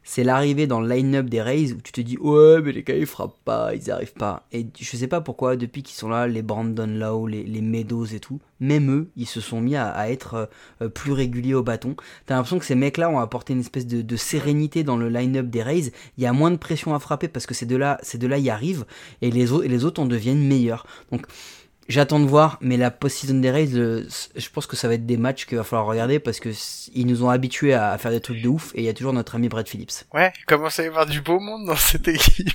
[0.09, 2.95] c'est l'arrivée dans le line-up des Rays où tu te dis ouais mais les gars
[2.95, 4.47] ils frappent pas, ils arrivent pas.
[4.53, 8.05] Et je sais pas pourquoi depuis qu'ils sont là, les Brandon Lowe, les, les Meadows
[8.05, 10.45] et tout, même eux ils se sont mis à, être euh,
[10.83, 11.97] euh, plus réguliers au bâton.
[12.25, 15.61] T'as l'impression que ces mecs-là ont apporté une espèce de, sérénité dans le line-up des
[15.61, 15.91] Rays.
[16.17, 18.49] Il y a moins de pression à frapper parce que ces deux-là, ces deux-là y
[18.49, 18.85] arrivent
[19.21, 20.87] et les autres et les autres en deviennent meilleurs.
[21.11, 21.27] Donc
[21.89, 25.15] J'attends de voir, mais la post-season des Rays, je pense que ça va être des
[25.15, 26.49] matchs qu'il va falloir regarder parce que
[26.93, 29.13] ils nous ont habitués à, faire des trucs de ouf et il y a toujours
[29.13, 30.03] notre ami Brad Phillips.
[30.13, 32.49] Ouais, il commence à y avoir du beau monde dans cette équipe.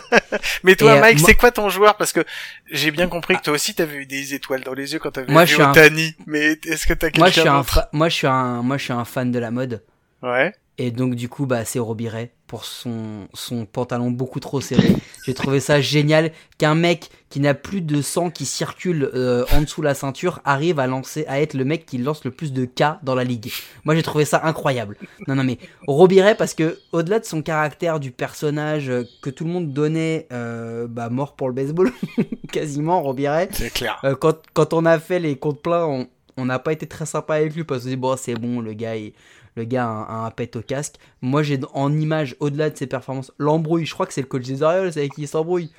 [0.64, 1.98] mais toi, Et, euh, Mike, moi- c'est quoi ton joueur?
[1.98, 2.24] Parce que
[2.70, 5.26] j'ai bien compris que toi aussi t'avais eu des étoiles dans les yeux quand t'avais
[5.26, 6.14] vu un- Otani.
[6.26, 8.84] Mais est-ce que t'as Moi je, suis quelqu'un un moi, je suis un, moi je
[8.84, 9.82] suis un fan de la mode
[10.22, 10.54] Ouais.
[10.78, 14.94] et donc du coup bah, c'est Robiret pour son, son pantalon beaucoup trop serré.
[15.24, 19.60] J'ai trouvé ça génial qu'un mec qui n'a plus de sang qui circule euh, en
[19.62, 22.64] dessous la ceinture arrive à lancer à être le mec qui lance le plus de
[22.64, 23.50] K dans la ligue.
[23.84, 24.96] Moi j'ai trouvé ça incroyable.
[25.28, 29.44] Non non mais Robiret parce que au-delà de son caractère du personnage euh, que tout
[29.44, 31.90] le monde donnait euh, bah, mort pour le baseball
[32.52, 33.98] quasiment Robiret C'est clair.
[34.04, 36.08] euh, quand, quand on a fait les comptes pleins, on
[36.38, 38.96] on n'a pas été très sympa avec lui parce que bon, c'est bon, le gars,
[38.96, 39.12] il-
[39.56, 40.96] le gars a un, un pet au casque.
[41.20, 43.86] Moi, j'ai en image, au-delà de ses performances, l'embrouille.
[43.86, 45.70] Je crois que c'est le coach des Orioles avec qui il s'embrouille.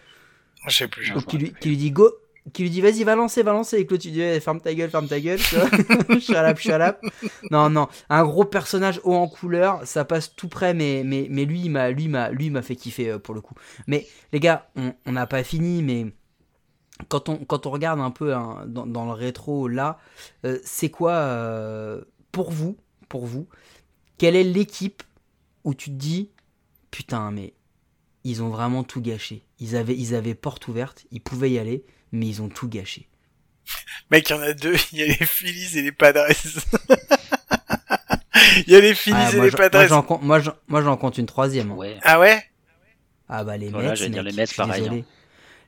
[0.67, 1.11] Je sais plus.
[1.11, 2.11] Donc, qui lui, qui lui dit go,
[2.51, 3.77] qui lui dit vas-y, va lancer, va lancer.
[3.77, 5.39] Et que l'autre, il dit Eh, ferme ta gueule, ferme ta gueule.
[6.19, 6.97] shut up.
[7.51, 11.45] Non, non, un gros personnage haut en couleur, ça passe tout près, mais, mais, mais
[11.45, 13.55] lui, il m'a, lui, m'a, lui, m'a fait kiffer euh, pour le coup.
[13.87, 16.07] Mais les gars, on on n'a pas fini, mais
[17.07, 19.97] quand on, quand on regarde un peu hein, dans, dans le rétro là,
[20.45, 22.01] euh, c'est quoi euh,
[22.31, 22.77] pour vous,
[23.13, 23.47] pour vous,
[24.17, 25.03] quelle est l'équipe
[25.63, 26.31] où tu te dis
[26.89, 27.53] putain mais
[28.23, 29.43] ils ont vraiment tout gâché.
[29.59, 33.07] Ils avaient, ils avaient porte ouverte, ils pouvaient y aller, mais ils ont tout gâché.
[34.09, 34.73] Mec, il y en a deux.
[34.93, 36.25] Il y a les Phillies et les Padres.
[38.67, 39.87] Il y a les Phillies Ah, et moi, les moi, Padres.
[39.87, 41.71] j'en compte- moi, j'en- moi, j'en compte une troisième.
[41.71, 41.75] hein.
[41.75, 41.99] Ouais.
[42.03, 42.43] Ah ouais?
[43.29, 44.99] Ah bah les Voilà, Mets, j'allais dire mec, les Mets, je pareil, désolé.
[45.01, 45.05] hein.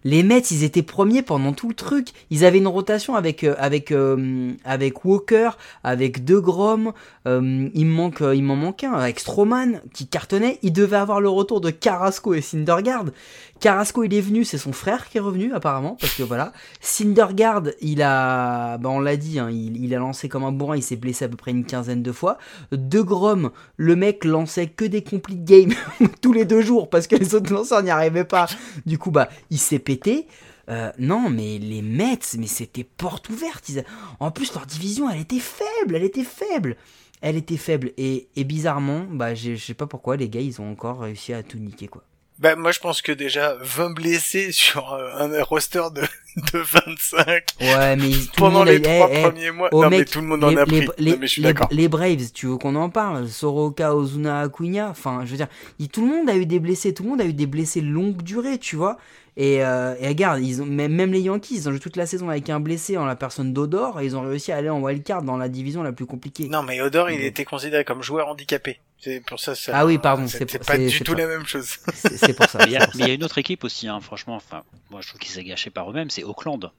[0.06, 2.10] Les Mets, ils étaient premiers pendant tout le truc.
[2.30, 3.56] Ils avaient une rotation avec euh,
[3.92, 5.50] euh, Walker,
[5.84, 6.94] avec De Grom.
[7.28, 7.88] euh, il
[8.22, 10.60] euh, il m'en manque un avec Stroman qui cartonnait.
[10.62, 13.06] Il devait avoir le retour de Carrasco et Syndergaard.
[13.60, 16.54] Carrasco, il est venu, c'est son frère qui est revenu apparemment parce que voilà.
[16.82, 20.76] Syndergaard, il a, bah on l'a dit, hein, il, a lancé comme un bourrin.
[20.76, 22.38] Il s'est blessé à peu près une quinzaine de fois.
[22.72, 25.74] De Grom, le mec lançait que des complete games
[26.22, 28.46] tous les deux jours parce que les autres lanceurs n'y arrivaient pas.
[28.86, 29.95] Du coup, bah, il s'est pété.
[30.70, 33.70] Euh, non, mais les Mets, mais c'était porte ouverte.
[34.20, 36.76] En plus, leur division, elle était faible, elle était faible.
[37.22, 37.92] Elle était faible.
[37.98, 41.58] Et, bizarrement, bah, je sais pas pourquoi, les gars, ils ont encore réussi à tout
[41.58, 42.04] niquer, quoi.
[42.40, 46.02] Bah moi je pense que déjà 20 blessés sur euh, un roster de,
[46.54, 49.70] de 25 Ouais, mais tout le pendant monde les trois eh, eh, premiers mois.
[49.72, 50.82] oh, non mais tout le monde en a pris.
[50.82, 51.70] les- Non, les- mais je suis d'accord.
[51.72, 53.30] les Braves, tu veux qu'on en parle?
[53.30, 55.48] Soroka, Ozuna, Acuna, enfin, je veux dire,
[55.80, 57.80] il- tout le monde a eu des blessés, tout le monde a eu des blessés
[57.82, 58.98] longue durée, tu vois?
[59.38, 62.06] Et, euh, et regarde, ils ont, même, même les Yankees, ils ont joué toute la
[62.06, 64.82] saison avec un blessé en la personne d'Odor, et ils ont réussi à aller en
[64.82, 66.48] wildcard dans la division la plus compliquée.
[66.50, 68.80] Non mais Odor il était considéré comme joueur handicapé.
[69.06, 69.54] C'est pour ça.
[69.56, 71.78] ça Ah oui, pardon, C'est pas du tout pas- la même chose.
[71.94, 72.58] C'est pour ça.
[72.60, 73.06] Mais il y, a- pour mais ça.
[73.06, 74.36] il y a une autre équipe aussi, hein, franchement.
[74.36, 76.10] Enfin, moi, je trouve qu'ils s'est gâché par eux-mêmes.
[76.10, 76.72] C'est Auckland.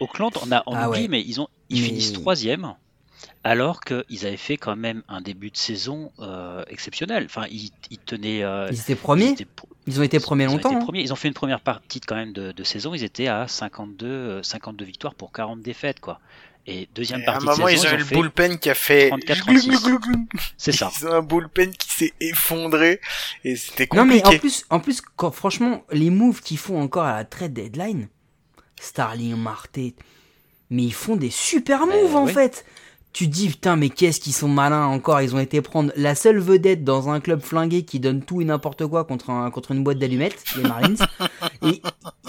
[0.00, 1.08] Auckland, on a on Ah oublie, ouais.
[1.08, 2.74] mais ils ont ils Mais- finissent troisième,
[3.42, 7.24] alors qu'ils avaient fait quand même un début de saison euh, exceptionnel.
[7.24, 8.42] Enfin, ils, ils tenaient.
[8.44, 9.46] euh, Ils étaient premiers, étaient
[9.88, 10.70] ils ont été premiers ils ont longtemps.
[10.70, 10.84] été hein.
[10.84, 11.00] premiers.
[11.02, 12.94] Ils ont fait une première partie de- quand même de, de saison.
[12.94, 16.20] Ils étaient à 52, euh, 52 victoires pour 40 défaites, quoi.
[16.66, 18.74] Et deuxième Et à un partie moment de ils ont eu le bullpen qui a
[18.74, 19.84] fait 34, glou, glou, 36.
[19.84, 20.28] glou, glou.
[20.58, 20.90] C'est ça.
[21.00, 23.00] Ils ont un bullpen qui s'est effondré
[23.42, 24.36] et c'était Non mais compliqué.
[24.36, 28.08] en plus, en plus, quand, franchement, les moves qu'ils font encore à la trade deadline,
[28.80, 29.78] Starling, Marte,
[30.70, 32.32] mais ils font des super Ben moves en oui.
[32.34, 32.66] fait.
[33.18, 35.20] Tu te dis putain mais qu'est-ce qu'ils sont malins encore.
[35.20, 38.44] Ils ont été prendre la seule vedette dans un club flingué qui donne tout et
[38.44, 40.96] n'importe quoi contre un, contre une boîte d'allumettes, les Marines.
[41.62, 41.82] et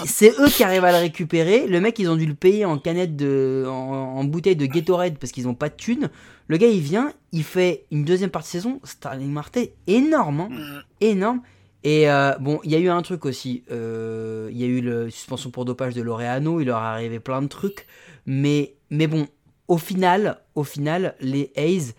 [0.04, 1.68] c'est eux qui arrivent à le récupérer.
[1.68, 5.16] Le mec ils ont dû le payer en canette de, en, en bouteille de Gatorade
[5.16, 6.10] parce qu'ils ont pas de thunes.
[6.48, 8.80] Le gars il vient, il fait une deuxième partie de saison.
[8.82, 10.40] Starling Marte énorme.
[10.40, 10.80] hein Mm.
[11.02, 11.40] énorme.
[11.84, 13.62] Et euh, bon, il y a eu un truc aussi.
[13.70, 16.60] euh, Il y a eu la suspension pour dopage de Laureano.
[16.60, 17.86] Il leur est arrivé plein de trucs.
[18.26, 19.28] Mais, mais bon,
[19.70, 21.94] au final, au final, les A's,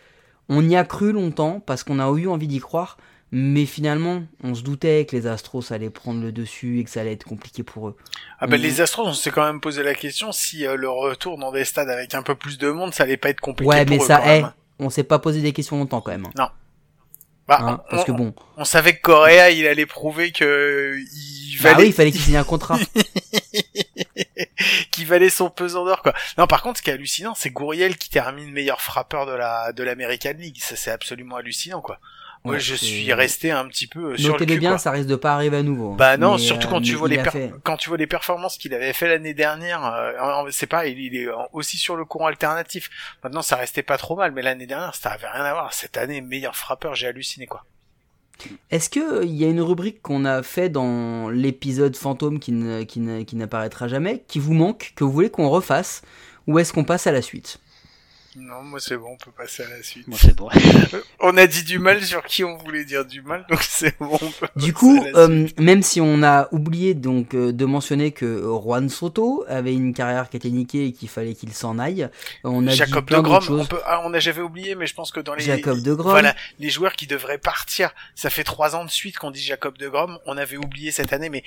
[0.49, 2.97] on y a cru longtemps parce qu'on a eu envie d'y croire.
[3.33, 6.99] Mais finalement, on se doutait que les Astros allaient prendre le dessus et que ça
[6.99, 7.95] allait être compliqué pour eux.
[8.39, 8.63] Ah bah Mhm.
[8.63, 11.63] les Astros, on s'est quand même posé la question si euh, le retour dans des
[11.63, 14.03] stades avec un peu plus de monde, ça allait pas être compliqué Ouais, pour mais
[14.03, 14.51] eux, ça, quand même.
[14.79, 16.27] eh, on s'est pas posé des questions longtemps quand même.
[16.37, 16.49] hein.
[17.47, 21.40] Bah, Hein, on, parce que bon, on savait que Correa, il allait prouver que il
[21.61, 22.77] bah oui, il fallait qu'il signe un contrat.
[24.91, 26.13] qu'il valait son pesant d'or quoi.
[26.37, 29.71] Non, par contre, ce qui est hallucinant, c'est Gouriel qui termine meilleur frappeur de la
[29.73, 30.57] de l'American League.
[30.59, 31.99] Ça, c'est absolument hallucinant quoi.
[32.43, 34.59] Moi, Ouais, je suis resté un petit peu euh, sur le Notez-le cul.
[34.61, 34.77] bien, quoi.
[34.79, 35.91] ça risque de pas arriver à nouveau.
[35.91, 35.95] hein.
[35.95, 38.07] Bah non, Mais, surtout euh, quand tu mais vois les fait- quand tu vois les
[38.07, 42.03] performances qu'il avait fait l'année dernière, euh, c'est pas, il, il est aussi sur le
[42.03, 42.89] courant alternatif.
[43.23, 45.71] Maintenant, ça restait pas trop mal, mais l'année dernière, ça avait rien à voir.
[45.73, 47.63] Cette année, meilleur frappeur, j'ai halluciné quoi.
[48.71, 52.53] Est-ce que il y a une rubrique qu'on a fait dans l'épisode fantôme qui
[52.87, 56.01] qui n'apparaîtra jamais, qui vous manque, que vous voulez qu'on refasse,
[56.47, 57.59] ou est-ce qu'on passe à la suite?
[58.37, 60.07] Non, moi c'est bon, on peut passer à la suite.
[60.07, 60.47] Moi, c'est bon.
[61.19, 64.17] On a dit du mal sur qui on voulait dire du mal, donc c'est bon.
[64.21, 67.65] on peut Du coup, à la euh, même si on a oublié donc euh, de
[67.65, 71.53] mentionner que euh, Juan Soto avait une carrière qui était niquée et qu'il fallait qu'il
[71.53, 72.09] s'en aille,
[72.45, 74.95] on a Jacob dit de Grom, on peut, ah, on a j'avais oublié, mais je
[74.95, 76.11] pense que dans les Jacob de Grom.
[76.11, 79.77] voilà, les joueurs qui devraient partir, ça fait trois ans de suite qu'on dit Jacob
[79.77, 81.43] de Grom, on avait oublié cette année, mais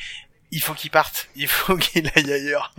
[0.50, 2.74] il faut qu'il parte, il faut qu'il aille ailleurs.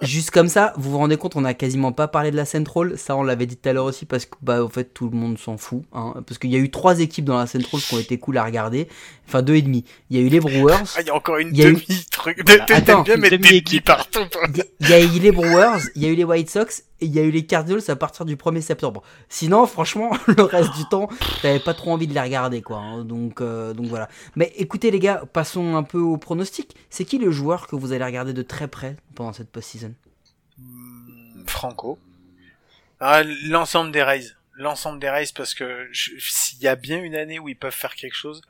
[0.00, 2.98] Juste comme ça, vous vous rendez compte, on a quasiment pas parlé de la Central.
[2.98, 5.16] Ça, on l'avait dit tout à l'heure aussi parce que, bah, en fait, tout le
[5.16, 5.82] monde s'en fout.
[5.92, 8.36] Hein, parce qu'il y a eu trois équipes dans la Central qui ont été cool
[8.38, 8.88] à regarder.
[9.28, 9.84] Enfin, deux et demi.
[10.10, 10.74] Il y a eu les Brewers.
[10.96, 12.44] Ah, il y a encore une demi-truc.
[12.44, 14.24] T'aimes Attends, bien mettre des partout.
[14.30, 14.42] toi.
[14.48, 16.50] Il y a- il y a eu les Brewers, il y a eu les White
[16.50, 19.02] Sox et il y a eu les Cardinals à partir du 1er septembre.
[19.28, 21.08] Sinon, franchement, le reste du temps,
[21.42, 22.78] t'avais pas trop envie de les regarder, quoi.
[22.78, 23.04] hein.
[23.04, 24.08] Donc, euh, donc voilà.
[24.36, 26.76] Mais écoutez, les gars, passons un peu au pronostic.
[26.90, 29.94] C'est qui le joueur que vous allez regarder de très près pendant cette post-season?
[30.58, 31.98] Hmm, Franco.
[33.00, 34.28] Ah, l'ensemble des Rays.
[34.54, 37.96] L'ensemble des Rays parce que s'il y a bien une année où ils peuvent faire
[37.96, 38.42] quelque chose,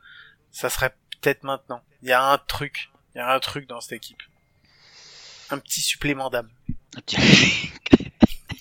[0.51, 1.81] ça serait peut-être maintenant.
[2.03, 2.91] Il y a un truc.
[3.15, 4.21] Il y a un truc dans cette équipe.
[5.49, 6.49] Un petit supplément d'âme.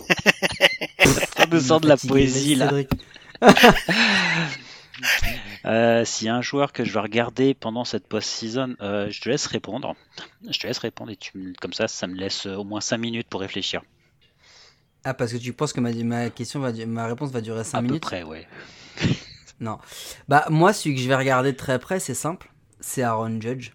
[1.36, 2.70] Ça nous sort de la poésie là.
[5.64, 9.20] Euh, S'il y a un joueur que je vais regarder pendant cette post-season, euh, je
[9.20, 9.94] te laisse répondre.
[10.48, 12.80] Je te laisse répondre et tu, me- comme ça, ça me laisse euh, au moins
[12.80, 13.82] 5 minutes pour réfléchir.
[15.05, 17.78] Ah, parce que tu penses que ma, ma question va, ma réponse va durer 5
[17.78, 18.46] à peu minutes près, ouais.
[19.61, 19.78] Non.
[20.28, 22.50] Bah, moi, celui que je vais regarder de très près, c'est simple.
[22.80, 23.70] C'est Aaron Judge.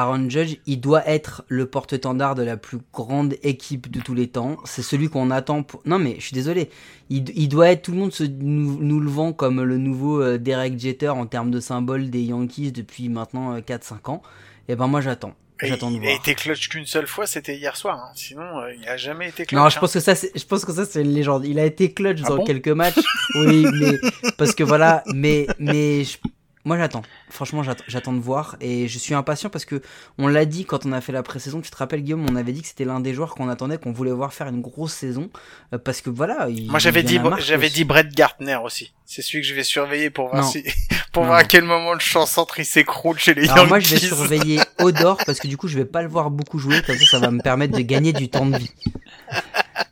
[0.00, 4.28] Aaron Judge, il doit être le porte-étendard de la plus grande équipe de tous les
[4.28, 4.56] temps.
[4.64, 5.80] C'est celui qu'on attend pour...
[5.86, 6.70] Non, mais je suis désolé.
[7.10, 7.82] Il, il doit être...
[7.82, 11.26] Tout le monde se, nous, nous le vend comme le nouveau euh, Derek Jeter en
[11.26, 14.22] termes de symbole des Yankees depuis maintenant euh, 4-5 ans.
[14.68, 15.34] Et ben moi, j'attends.
[15.60, 17.98] J'attends de il a été clutch qu'une seule fois, c'était hier soir.
[17.98, 18.12] hein.
[18.14, 19.60] Sinon, euh, il a jamais été clutch.
[19.60, 19.80] Non, je hein.
[19.80, 21.44] pense que ça, c'est, je pense que ça, c'est une légende.
[21.46, 22.44] Il a été clutch Ah dans bon?
[22.44, 22.94] quelques matchs.
[23.34, 23.98] oui, mais
[24.36, 26.18] parce que voilà, mais mais je-
[26.64, 27.02] moi j'attends.
[27.30, 29.80] Franchement, j'attends, de voir et je suis impatient parce que
[30.18, 31.60] on l'a dit quand on a fait la pré-saison.
[31.60, 33.92] Tu te rappelles Guillaume, on avait dit que c'était l'un des joueurs qu'on attendait, qu'on
[33.92, 35.30] voulait voir faire une grosse saison
[35.72, 36.48] euh, parce que voilà.
[36.48, 38.92] il- Moi, j'avais dit, j'avais dit Brett Gartner aussi.
[39.06, 40.48] C'est celui que je vais surveiller pour voir Non.
[40.50, 40.64] si,
[41.12, 43.68] pour Non, voir à quel moment le champ centre il s'écroule chez les Alors Yankees.
[43.68, 46.58] moi, je vais surveiller Odor parce que du coup, je vais pas le voir beaucoup
[46.58, 46.82] jouer.
[46.82, 48.70] Comme ça, ça va me permettre de gagner du temps de vie.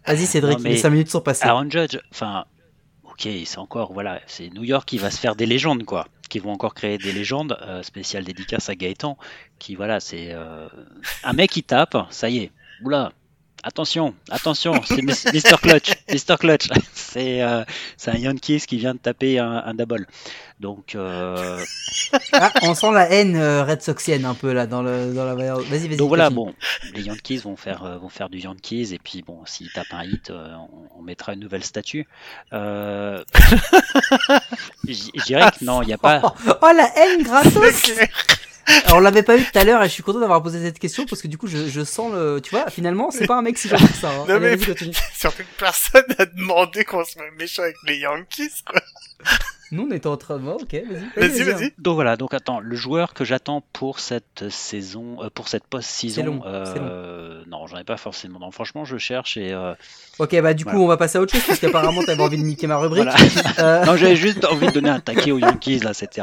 [0.07, 1.45] Vas-y, Cédric, Non, mais les 5 minutes sont passées.
[1.47, 2.45] Aaron Judge, enfin,
[3.05, 6.07] ok, c'est encore, voilà, c'est New York qui va se faire des légendes, quoi.
[6.29, 7.59] Qui vont encore créer des légendes.
[7.63, 9.17] Euh, spécial dédicace à Gaëtan,
[9.59, 10.69] qui, voilà, c'est euh,
[11.25, 12.53] un mec qui tape, ça y est,
[12.83, 13.13] oula.
[13.63, 15.59] Attention, attention, c'est Mr.
[15.61, 16.37] Clutch, Mr.
[16.39, 16.69] Clutch.
[16.95, 17.65] C'est euh,
[17.97, 20.07] c'est un Yankees qui vient de taper un, un double.
[20.61, 21.65] Donc, euh,
[22.33, 25.35] Ah, on sent la haine euh, Red Soxienne un peu là dans le dans la.
[25.35, 25.97] Vas-y, vas-y.
[25.97, 26.55] donc voilà, bon,
[26.95, 30.05] les Yankees vont faire, euh, vont faire du Yankees, et puis bon, s'ils tapent un
[30.05, 30.55] hit, euh,
[30.95, 32.07] on, on mettra une nouvelle statue.
[32.53, 33.23] Euh,
[34.87, 36.21] Je dirais que non, il n'y a pas.
[36.47, 37.91] Oh la haine gratos.
[38.85, 40.79] Alors, On l'avait pas eu tout à l'heure et je suis content d'avoir posé cette
[40.79, 42.41] question parce que du coup je, je sens le...
[42.43, 44.11] Tu vois, finalement c'est pas un mec si gentil que ça.
[44.11, 44.25] hein.
[44.29, 44.93] Non, Allez, mais-.
[45.17, 48.81] Surtout que personne n'a demandé qu'on se mette méchant avec les Yankees, quoi.
[49.73, 50.43] Nous on était en train de...
[50.43, 51.29] voir, ok, vas-y.
[51.29, 51.73] Vas-y, vas-y.
[51.79, 55.71] Donc voilà, donc attends, le joueur que j'attends pour cette saison, euh, pour cette C'est
[55.71, 58.39] post-saison, long, euh, non, j'en ai pas forcément.
[58.39, 59.75] Non, franchement, je cherche et euh,
[60.19, 62.43] Ok, bah du coup on va passer à autre chose parce qu'apparemment t'avais envie de
[62.45, 63.03] niquer ma rubrique.
[63.05, 63.17] voilà.
[63.59, 65.95] Euh, non, j'avais juste envie de donner un taquet aux Yankees là.
[65.95, 66.21] C'était,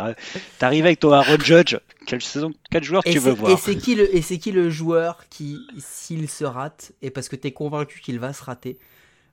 [0.59, 1.77] t'arrives avec ton Aaron Judge.
[2.05, 4.37] Quelle saison, quel joueur et tu veux c'est- et voir c'est qui le et c'est
[4.37, 8.43] qui le joueur qui s'il se rate et parce que t'es convaincu qu'il va se
[8.43, 8.77] rater,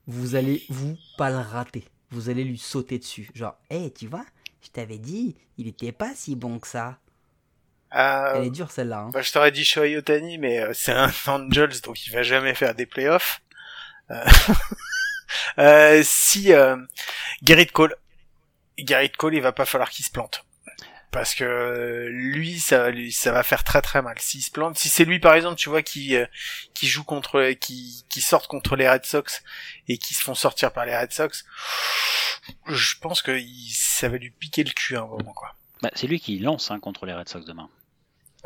[0.07, 1.85] vous allez vous pas le rater?
[2.11, 3.31] Vous allez lui sauter dessus.
[3.35, 4.25] Genre, hé, tu vois,
[4.63, 6.99] je t'avais dit, il était pas si bon que ça.
[7.95, 9.01] Euh, Elle est dure celle-là.
[9.01, 9.11] Hein.
[9.13, 12.55] bah, je t'aurais dit Shohei Otani, mais euh, c'est un Angels, donc il va jamais
[12.55, 13.41] faire des playoffs.
[14.11, 14.25] Euh,
[15.59, 16.77] euh, si euh,
[17.43, 17.97] Gerrit Cole,
[18.79, 20.45] Gerrit Cole, il va pas falloir qu'il se plante.
[21.11, 24.17] Parce que euh, lui, ça, lui, ça va faire très très mal.
[24.21, 26.27] S'il se plante, si c'est lui par exemple, tu vois, qui euh,
[26.83, 29.43] joue contre, qui qui contre les Red Sox
[29.89, 31.45] et qui se font sortir par les Red Sox,
[32.67, 33.39] je pense que
[33.73, 35.57] ça va lui piquer le cul un moment quoi.
[35.83, 37.69] Bah, C'est lui qui lance hein, contre les Red Sox demain.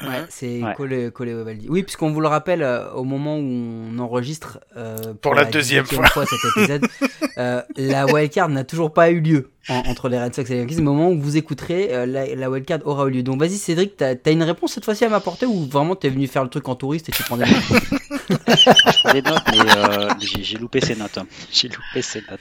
[0.02, 0.74] Ouais, c'est Ouais.
[0.76, 1.66] Cole, Cole Ovaldi.
[1.68, 5.84] Oui, puisqu'on vous le rappelle, euh, au moment où on enregistre euh, pour, la deuxième
[5.84, 6.84] 18e fois cet épisode,
[7.38, 10.60] euh, la wildcard n'a toujours pas eu lieu en- entre les Red Sox et les
[10.62, 10.78] Yankees.
[10.78, 13.22] Au moment où vous écouterez, euh, la, la wildcard aura eu lieu.
[13.22, 16.26] Donc vas-y Cédric, t'as as une réponse cette fois-ci à m'apporter ou vraiment t'es venu
[16.26, 17.52] faire le truc en touriste et tu prends des notes?
[18.28, 21.18] Je prends des notes, mais euh, j'ai loupé ses notes.
[21.18, 21.26] hein.
[21.52, 22.40] J'ai loupé ses notes.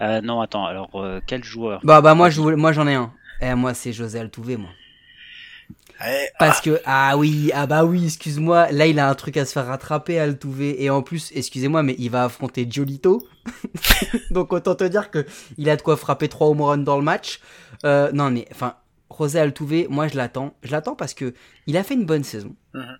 [0.00, 0.64] Euh, non, attends.
[0.64, 1.80] Alors, euh, quel joueur?
[1.84, 2.40] Bah bah moi je
[2.72, 3.12] j'en ai un.
[3.42, 4.70] Et moi c'est José Altuve moi.
[6.00, 8.70] Ouais, Parce que ah oui ah bah oui excuse-moi.
[8.70, 10.62] Là il a un truc à se faire rattraper Altuve.
[10.78, 13.26] Et en plus excusez-moi mais il va affronter Giolito.
[14.30, 15.26] Donc autant te dire que
[15.56, 17.40] il a de quoi frapper trois home runs dans le match.
[17.84, 18.74] Euh, non mais enfin
[19.16, 20.54] José Altuve moi je l'attends.
[20.62, 21.34] Je l'attends parce que
[21.66, 22.54] il a fait une bonne saison.
[22.74, 22.98] Mhm.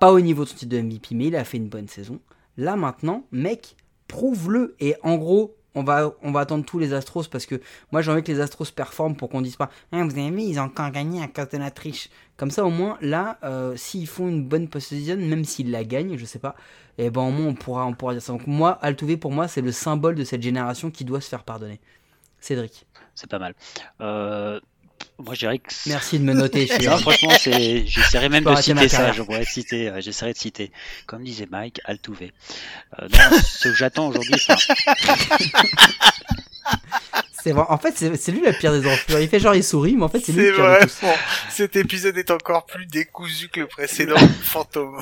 [0.00, 2.20] pas au niveau de son titre de MVP mais il a fait une bonne saison.
[2.56, 3.76] Là maintenant mec
[4.08, 4.74] prouve-le.
[4.80, 7.60] Et en gros on va, on va attendre tous les Astros parce que
[7.92, 10.42] moi j'ai envie que les Astros performent pour qu'on dise pas Ah, vous avez vu
[10.42, 13.76] ils ont encore gagné à cause de la triche comme ça au moins là euh,
[13.76, 16.56] s'ils font une bonne post-season même s'ils la gagnent je sais pas
[16.98, 18.32] et ben au moins on pourra, on pourra dire ça.
[18.32, 21.44] Donc moi Altuve pour moi c'est le symbole de cette génération qui doit se faire
[21.44, 21.80] pardonner.
[22.40, 22.86] Cédric.
[23.14, 23.54] C'est pas mal.
[24.00, 24.60] Euh,
[25.18, 25.72] moi, je dirais que.
[25.72, 27.86] c'est- merci de me noter Non, franchement, c'est.
[27.86, 29.12] J'essaierai même de citer ça.
[29.12, 29.88] Je pourrais citer.
[29.88, 30.72] euh, J'essaierai de citer.
[31.06, 32.30] Comme disait Mike, Altuve.
[33.00, 34.34] Euh, non, ce que j'attends aujourd'hui,
[37.42, 39.94] c'est vrai en fait c'est lui la pire des enflures il fait genre il sourit
[39.94, 40.80] mais en fait c'est lui C'est le pire de vrai.
[40.80, 41.06] tous
[41.48, 45.00] cet épisode est encore plus décousu que le précédent fantôme.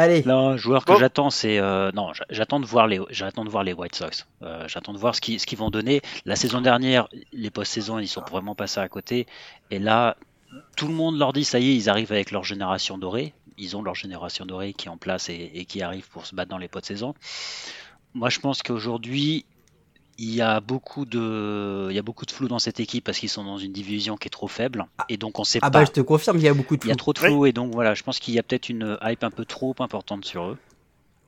[0.00, 0.98] Allez Non, joueur que Bon.
[0.98, 4.26] j'attends, c'est euh, non, j'a- j'attends de voir les, j'attends de voir les White Sox.
[4.42, 6.00] Euh, j'attends de voir ce qu'ils, ce qu'ils vont donner.
[6.24, 9.26] La saison dernière, les post-saisons, ils sont vraiment passés à côté.
[9.70, 10.16] Et là,
[10.76, 13.32] tout le monde leur dit, ça y est, ils arrivent avec leur génération dorée.
[13.58, 16.34] Ils ont leur génération dorée qui est en place et, et qui arrive pour se
[16.34, 17.14] battre dans les post-saisons.
[18.14, 19.44] Moi, je pense qu'aujourd'hui,
[20.18, 23.18] il y a beaucoup de, il y a beaucoup de flou dans cette équipe parce
[23.18, 24.86] qu'ils sont dans une division qui est trop faible.
[25.08, 25.80] Et donc, on sait ah pas.
[25.80, 26.98] bah je te confirme qu'il y a beaucoup de Il y a flou.
[26.98, 29.30] trop de flou et donc voilà, je pense qu'il y a peut-être une hype un
[29.30, 30.58] peu trop importante sur eux.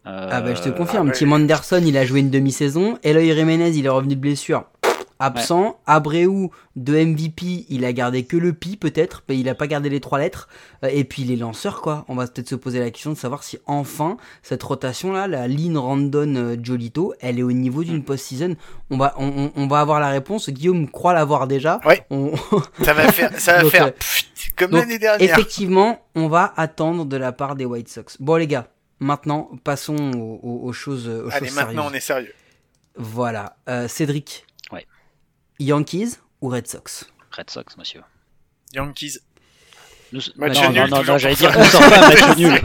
[0.05, 1.17] Ah bah je te Euh, confirme, ah ouais.
[1.19, 4.65] Tim Anderson il a joué une demi-saison, Eloy Jiménez il est revenu de blessure,
[5.19, 9.67] absent, Abreu de MVP il a gardé que le pi peut-être, mais il a pas
[9.67, 10.49] gardé les trois lettres,
[10.85, 13.43] Euh, et puis les lanceurs quoi, on va peut-être se poser la question de savoir
[13.43, 18.05] si enfin cette rotation là, la ligne Randon euh, Jolito, elle est au niveau d'une
[18.05, 18.57] post-season,
[18.91, 22.05] on va, on, va avoir la réponse, Guillaume croit l'avoir déjà, Ouais.
[22.11, 22.33] On-
[22.85, 25.31] Ça va faire, ça va Donc, faire euh, pfft, comme l'année dernière.
[25.31, 28.17] Effectivement, on va attendre de la part des White Sox.
[28.21, 28.69] Bon les gars,
[29.01, 31.93] maintenant passons aux, aux- aux choses, aux Allez, choses maintenant sérieuses.
[31.93, 32.35] on est sérieux.
[32.97, 34.45] Voilà, Euh, Cédric.
[35.59, 37.07] Yankees ou Red Sox?
[37.31, 38.03] Red Sox, monsieur.
[38.73, 39.21] Yankees.
[40.13, 40.21] Nous...
[40.37, 42.61] Match non, nul, non, non, non, j'allais dire, nous sortons un match nul.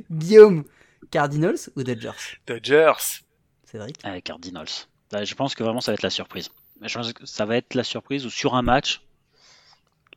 [0.10, 0.64] Guillaume,
[1.10, 2.38] Cardinals ou Dodgers?
[2.46, 3.22] Dodgers.
[3.64, 3.96] Cédric?
[4.04, 4.86] Avec Cardinals.
[5.12, 6.50] Là, je pense que vraiment ça va être la surprise.
[6.82, 9.02] Je pense que ça va être la surprise où sur un match,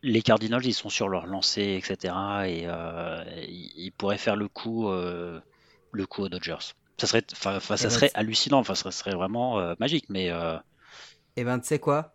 [0.01, 2.13] les Cardinals ils sont sur leur lancée, etc.
[2.45, 5.39] Et euh, ils, ils pourraient faire le coup, euh,
[5.91, 6.73] le coup aux Dodgers.
[6.97, 8.59] Ça serait, ça Eh ben, serait hallucinant.
[8.59, 10.05] Enfin, ça serait vraiment euh, magique.
[10.09, 10.57] Mais euh,
[11.35, 12.13] Eh ben, tu sais quoi?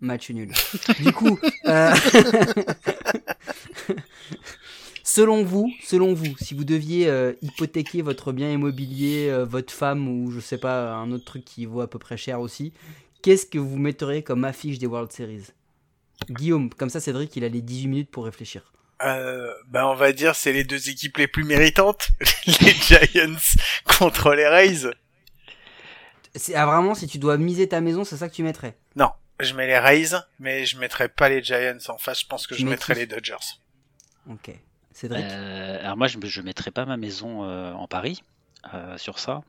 [0.00, 0.52] Match nul.
[1.00, 1.92] du coup, euh,
[5.02, 7.10] selon vous, selon vous, si vous deviez
[7.42, 11.80] hypothéquer votre bien immobilier, votre femme ou je sais pas un autre truc qui vaut
[11.80, 12.72] à peu près cher aussi,
[13.22, 15.46] qu'est-ce que vous metteriez comme affiche des World Series?
[16.30, 18.72] Guillaume, comme ça Cédric, il a les 18 minutes pour réfléchir.
[19.04, 22.08] Euh, bah on va dire c'est les deux équipes les plus méritantes,
[22.46, 23.36] les Giants
[23.84, 24.90] contre les Rays.
[26.34, 28.76] C'est ah, vraiment si tu dois miser ta maison, c'est ça que tu mettrais?
[28.96, 32.20] Non, je mets les Rays, mais je mettrais pas les Giants en face.
[32.20, 33.00] Je pense que je mettrais qui?
[33.00, 33.36] les Dodgers.
[34.28, 34.50] Ok.
[34.92, 35.24] Cédric?
[35.24, 38.22] euh, alors moi, je, je mettrais pas ma maison euh, en Paris
[38.74, 39.42] euh, sur ça.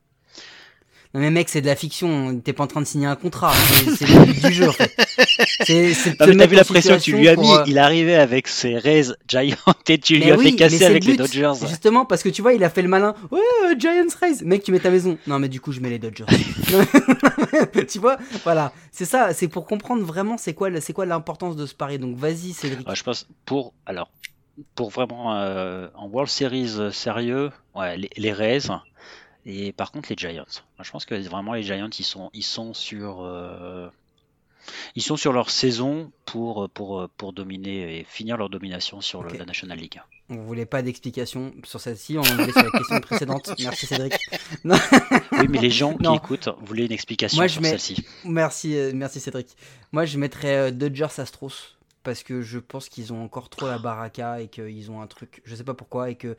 [1.16, 2.39] Non mais mec, c'est de la fiction.
[2.39, 3.51] T'es pas en train de signer un contrat.
[3.97, 4.70] C'est le but du jeu.
[4.70, 4.95] En fait.
[5.66, 7.36] C'est c'est de Non, te mais t'as mettre vu la pression que tu lui as
[7.36, 7.47] mis.
[7.47, 9.55] pour, Il arrivé avec ses Rays Giants
[9.88, 11.18] et tu lui Mais as oui, fait casser avec le les.
[11.18, 11.53] Dodgers.
[11.68, 13.16] Justement, parce que tu vois, il a fait le malin.
[13.32, 14.43] Ouais, euh, Giants Rays.
[14.45, 15.18] Mec, tu mets ta maison.
[15.26, 16.26] Non, mais du coup, je mets les Dodgers.
[17.89, 18.72] tu vois, voilà.
[18.91, 19.34] C'est ça.
[19.34, 21.97] C'est pour comprendre vraiment c'est quoi, c'est quoi l'importance de ce pari.
[21.97, 22.88] Donc, vas-y, Cédric.
[22.93, 24.12] Je pense pour alors
[24.76, 28.60] pour vraiment euh, en World Series euh, sérieux, ouais, les, les Rays
[29.46, 30.46] et par contre les Giants.
[30.78, 33.90] Moi, je pense que vraiment les Giants ils sont ils sont sur euh,
[34.96, 39.38] ils sont sur leur saison pour pour pour dominer et finir leur domination sur le-
[39.38, 40.02] la National League.
[40.32, 42.18] On voulait pas d'explication sur celle-ci.
[42.18, 43.52] On en voulait sur la question précédente.
[43.60, 44.14] Merci, Cédric.
[44.64, 48.06] Oui, mais les gens qui écoutent voulaient une explication Moi, sur mets- celle-ci.
[48.26, 49.56] Merci, euh, merci Cédric.
[49.92, 53.80] Moi, je mettrais euh, Dodgers Astros parce que je pense qu'ils ont encore trop la
[53.80, 56.38] baraka et qu'ils ont un truc, je sais pas pourquoi, et que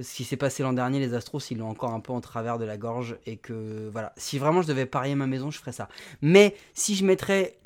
[0.00, 2.58] ce qui s'est passé l'an dernier, les Astros, ils l'ont encore un peu en travers
[2.58, 4.12] de la gorge et que voilà.
[4.16, 5.88] Si vraiment je devais parier ma maison, je ferais ça.
[6.22, 7.56] Mais si je mettrais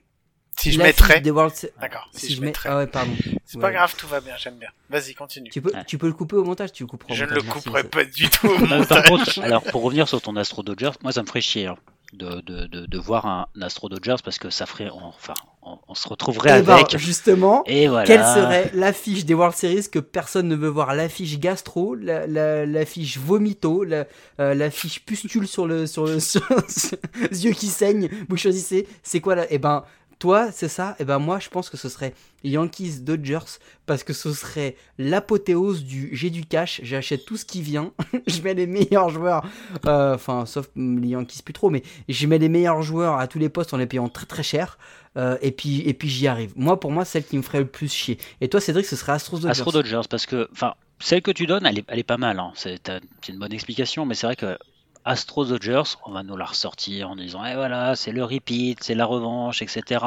[0.59, 1.23] Si je mettrais.
[1.31, 2.09] World D'accord.
[2.13, 2.69] Si, si je mettrais.
[2.71, 3.13] ah ouais, pardon.
[3.45, 4.69] C'est pas grave, tout va bien, j'aime bien.
[4.91, 5.51] Vas-y, continue.
[5.51, 5.85] Tu peux, Ouais.
[5.87, 7.13] tu peux le couper au montage, tu le couperas.
[7.13, 8.89] au Je ne le couperai pas du tout au montage.
[8.89, 11.77] par contre, alors pour revenir sur ton Astro Dodgers, moi ça me ferait chier hein,
[12.13, 15.79] de, de, de, de voir un Astro Dodgers parce que ça ferait, on- enfin, on,
[15.89, 16.97] on se retrouverait Eh ben, avec.
[16.99, 18.07] justement, Et voilà.
[18.07, 20.95] Quelle serait l'affiche des World Series que personne ne veut voir?
[20.95, 24.05] L'affiche gastro, la- la- l'affiche vomito, la-
[24.41, 26.99] euh, l'affiche pustule sur le sur le sur, sur-
[27.31, 28.09] yeux qui saignent.
[28.29, 28.87] Vous choisissez.
[29.03, 29.85] C'est quoi là Eh ben
[30.23, 30.95] toi, c'est ça?
[31.01, 32.15] Et ben moi, je pense que ce serait
[32.45, 37.61] Yankees Dodgers parce que ce serait l'apothéose du j'ai du cash, j'achète tout ce qui
[37.61, 37.93] vient,
[38.29, 39.45] je mets les meilleurs joueurs.
[39.87, 43.41] euh, Enfin, sauf les Yankees plus trop, mais je mets les meilleurs joueurs à tous
[43.41, 44.79] les postes en les payant très très cher.
[45.17, 46.53] Euh, et puis et puis j'y arrive.
[46.55, 48.17] Moi, pour moi, celle qui me ferait le plus chier.
[48.41, 49.51] Et toi, Cédric, ce serait Astros Dodgers.
[49.51, 52.39] Astro Dodgers parce que, enfin, celle que tu donnes, elle est, pas mal.
[52.39, 52.53] Hein.
[52.55, 52.93] C'est
[53.29, 54.57] une bonne explication, mais c'est vrai que
[55.05, 58.95] Astro Dodgers, on va nous la ressortir en disant, eh voilà, c'est le repeat, c'est
[58.95, 60.05] la revanche, etc.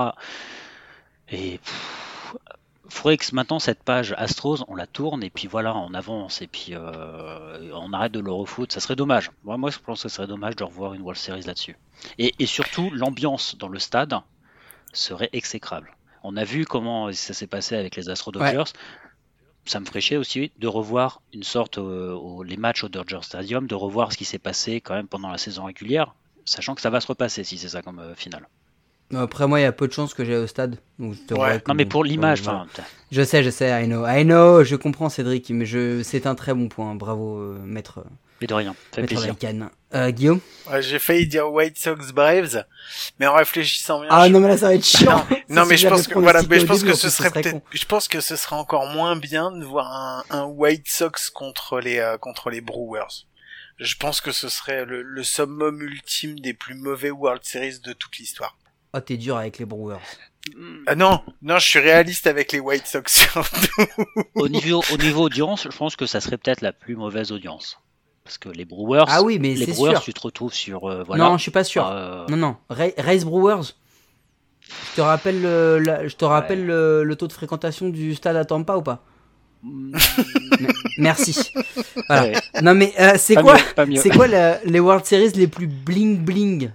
[1.29, 2.35] Et pff,
[2.89, 6.47] faudrait que maintenant cette page Astros, on la tourne et puis voilà, on avance et
[6.47, 8.71] puis euh, on arrête de le refoot.
[8.71, 9.31] Ça serait dommage.
[9.43, 11.77] Moi, moi, je pense que ce serait dommage de revoir une World Series là-dessus.
[12.17, 14.15] Et, et surtout, l'ambiance dans le stade
[14.93, 15.95] serait exécrable.
[16.23, 18.55] On a vu comment ça s'est passé avec les Astro Ouais.
[19.65, 23.19] Ça me ferait chier aussi de revoir une sorte euh, au- les matchs au Dodger
[23.23, 26.13] Stadium, de revoir ce qui s'est passé quand même pendant la saison régulière,
[26.45, 28.47] sachant que ça va se repasser si c'est ça comme euh, finale.
[29.13, 30.77] Après, moi, il y a peu de chances que j'aille au stade.
[30.97, 31.61] Donc, je Ouais.
[31.67, 32.65] Non mais pour l'image, enfin,
[33.11, 34.05] Je sais, je sais, I know.
[34.07, 36.01] I know, je comprends, Cédric, mais je...
[36.03, 36.95] c'est un très bon point.
[36.95, 38.03] Bravo, euh, maître,
[38.41, 39.35] mais de rien, ça fait maître plaisir.
[39.95, 40.39] Euh, Guillaume
[40.69, 42.65] Ouais, J'ai failli dire White Sox Braves,
[43.19, 44.09] mais en réfléchissant bien.
[44.11, 45.25] Ah je- non, mais là, ça va être chiant.
[45.47, 47.61] Non, mais je pense que voilà, mais je pense début, que ce serait serait peut-être,
[47.71, 51.79] je pense que ce serait encore moins bien de voir un, un White Sox contre
[51.79, 53.25] les euh, contre les Brewers.
[53.77, 57.93] Je pense que ce serait le, le summum ultime des plus mauvais World Series de
[57.93, 58.57] toute l'histoire.
[58.93, 59.99] Oh, t'es dur avec les Brewers.
[60.87, 63.83] Ah non, non, je suis réaliste avec les White Sox surtout.
[64.35, 67.77] Au niveau, au niveau audience, je pense que ça serait peut-être la plus mauvaise audience.
[68.25, 70.01] Parce que les Brewers, Ah oui, mais les Brewers, sûr.
[70.01, 70.89] tu te retrouves sur.
[70.89, 71.23] euh, voilà.
[71.23, 71.87] Non, je suis pas sûr.
[71.87, 72.55] Euh, Non, non.
[72.69, 73.61] Ra- Race Brewers.
[74.61, 78.35] Je te rappelle, le, la- je te rappelle le, le taux de fréquentation du stade
[78.35, 79.03] à Tampa ou pas?
[79.61, 79.91] Mm,
[80.59, 81.51] Me- Merci.
[82.09, 82.23] Voilà.
[82.23, 83.57] ouais, Non mais euh, c'est quoi.
[83.95, 86.71] C'est quoi la- les World Series les plus bling bling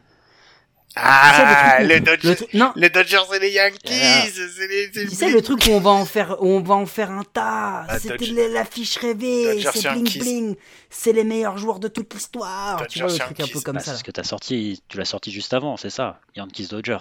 [0.96, 4.22] Ah, Tu sais, le le Non, les Dodgers et les Yankees, Ah.
[4.32, 6.74] c'est les, c'est tu sais le truc où on va en faire, où on va
[6.74, 7.84] en faire un tas.
[7.88, 9.54] Ah, C'était Dodge- l'affiche rêvée.
[9.54, 10.18] Dodgers C'est bling Yankees.
[10.18, 10.56] bling.
[10.90, 12.84] C'est les meilleurs joueurs de toute l'histoire.
[12.88, 13.92] Tu vois le truc un peu comme Bah, ça.
[13.92, 16.20] c'est ce que t'as sorti, tu l'as sorti juste avant, c'est ça.
[16.36, 16.98] Yankees Dodgers.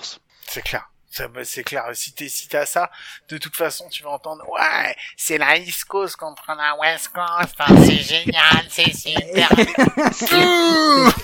[0.47, 0.89] C'est clair.
[1.11, 1.83] Ça, bah, c'est clair.
[1.93, 2.91] Si t'es, si t'as ça,
[3.29, 7.55] de toute façon, tu vas entendre, ouais, c'est la East Coast contre la West Coast,
[7.59, 9.49] hein, c'est génial, c'est super.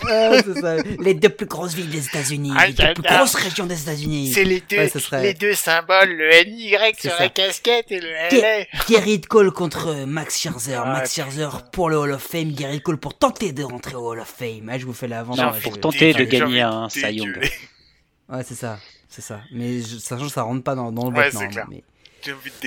[0.07, 0.75] Ah, c'est ça.
[0.99, 3.17] Les deux plus grosses villes des États-Unis, Ah, les deux plus j'adore.
[3.17, 4.31] grosses régions des États-Unis.
[4.33, 7.19] c'est les deux, Ouais, serait- les deux symboles, le NY sur ça.
[7.19, 8.65] la casquette et le LA.
[8.87, 10.81] Gerrit Cole contre Max Scherzer.
[10.83, 12.57] Ah, Max Scherzer pour le Hall of Fame.
[12.57, 14.69] Gerrit Cole pour tenter de rentrer au Hall of Fame.
[14.71, 15.07] Ah, je vous fais.
[15.07, 17.39] Non, ouais, pour tenter de gagner un Cy Young.
[18.29, 18.77] Ouais, c'est ça.
[19.09, 19.41] C'est ça.
[19.51, 21.67] Mais je, sachant que ça rentre pas dans, dans le Ouais, c'est clair.
[21.69, 21.83] mais-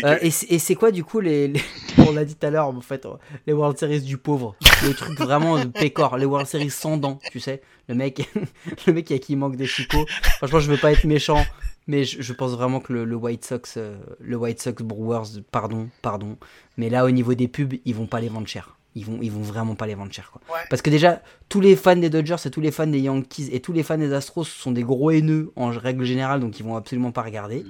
[0.05, 1.61] Euh, et c'est- quoi du coup les, les-
[1.99, 3.15] on l'a dit tout à l'heure en fait euh,
[3.47, 4.55] les World Series du pauvre.
[4.85, 6.17] Le truc vraiment de pécor.
[6.17, 7.61] Les World Series sans dents tu sais.
[7.89, 8.29] Le mec
[8.87, 10.07] le mec à qui il manque des chicots.
[10.39, 11.45] Franchement je veux pas être méchant
[11.89, 15.43] mais je, je pense vraiment que le, le White Sox euh, le White Sox Brewers
[15.51, 16.37] pardon pardon.
[16.77, 19.31] Mais là au niveau des pubs ils vont pas les vendre cher ils vont ils
[19.31, 20.61] vont vraiment pas les vendre cher quoi Ouais.
[20.71, 23.61] parce que déjà tous les fans des Dodgers et tous les fans des Yankees et
[23.61, 26.77] tous les fans des Astros sont des gros haineux en règle générale donc ils vont
[26.77, 27.65] absolument pas regarder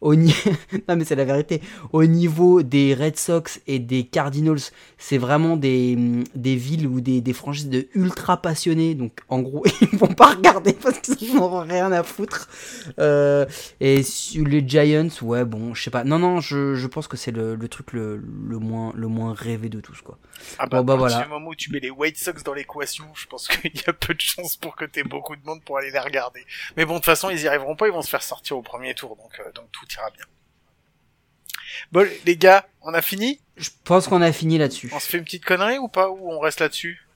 [0.00, 0.34] au ni-
[0.88, 1.60] non mais c'est la vérité.
[1.92, 4.60] Au niveau des Red Sox et des Cardinals,
[4.96, 8.94] c'est vraiment des, hum, des villes ou des, des franchises de ultra passionnés.
[8.94, 9.62] Donc en gros,
[9.92, 12.48] ils vont pas regarder parce qu'ils n'en ont rien à foutre.
[12.98, 13.44] Euh,
[13.80, 16.02] et sur les Giants, ouais bon, je sais pas.
[16.02, 18.16] Non non, je, je pense que c'est le, le truc le,
[18.48, 20.16] le moins le moins rêvé de tous quoi.
[20.58, 21.24] Ah bah, bon, bah, à partir voilà.
[21.24, 23.92] du moment où tu mets les White Sox dans l'équation, je pense qu'il y a
[23.92, 26.44] peu de chances pour que t'aies beaucoup de monde pour aller les regarder.
[26.76, 28.62] Mais bon, de toute façon, ils y arriveront pas, ils vont se faire sortir au
[28.62, 30.24] premier tour, donc, euh, donc tout ira bien.
[31.92, 33.40] Bon, les gars, on a fini?
[33.56, 34.90] Je pense qu'on a fini là-dessus.
[34.92, 36.10] On se fait une petite connerie ou pas?
[36.10, 37.06] Ou on reste là-dessus?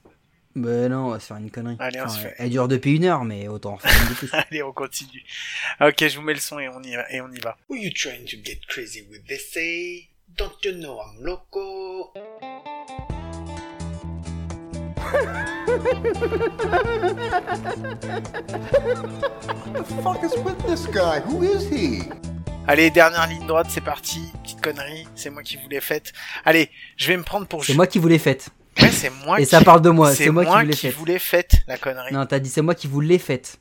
[0.55, 1.77] Ben non, on va se faire une connerie.
[1.81, 2.35] Allez, on Enfin, se fait.
[2.39, 4.31] Elle dure depuis une heure, mais autant en faire une de plus.
[4.33, 5.25] Allez, on continue.
[5.81, 7.11] Ok, je vous mets le son et on y va.
[7.13, 7.57] Et on y va.
[7.69, 9.25] Who you trying to get crazy with?
[9.27, 9.53] This?
[10.37, 12.13] Don't you know I'm loco?
[22.67, 24.21] Allez, dernière ligne droite, c'est parti.
[24.43, 26.13] Petite connerie, c'est moi qui vous l'ai faite.
[26.45, 27.65] Allez, je vais me prendre pour...
[27.65, 28.49] C'est moi qui vous l'ai faite.
[28.81, 29.51] Ouais, c'est moi Et qui...
[29.51, 30.95] ça parle de moi, C'est c'est moi, moi, qui vous l'ai qui faite.
[30.97, 32.13] vous l'ai faite, la connerie.
[32.15, 33.59] Non, t'as dit c'est moi qui vous l'ai faite.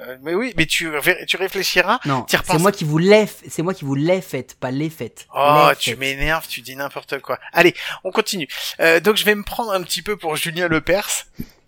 [0.00, 0.90] Euh, mais oui, mais tu,
[1.26, 2.00] tu réfléchiras.
[2.04, 4.70] Non, T'y repenses c'est moi qui vous l'ai, c'est moi qui vous l'ai faite, pas
[4.70, 5.26] les faites.
[5.34, 7.38] Oh, Les tu m'énerves, tu dis n'importe quoi.
[7.52, 7.74] Allez,
[8.04, 8.46] on continue.
[8.80, 11.08] Euh, donc je vais me prendre un petit peu pour Julien Lepers.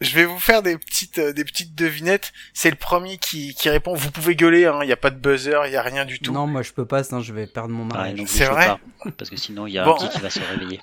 [0.01, 2.33] Je vais vous faire des petites euh, des petites devinettes.
[2.53, 3.95] C'est le premier qui, qui répond.
[3.95, 4.81] Vous pouvez gueuler, hein.
[4.83, 6.33] Il y a pas de buzzer, il y a rien du tout.
[6.33, 8.19] Non, moi je peux pas, sinon je vais perdre mon mariage.
[8.19, 8.79] donc C'est vrai pas,
[9.17, 9.95] parce que sinon il y a Bon.
[9.95, 10.81] un petit qui va se réveiller.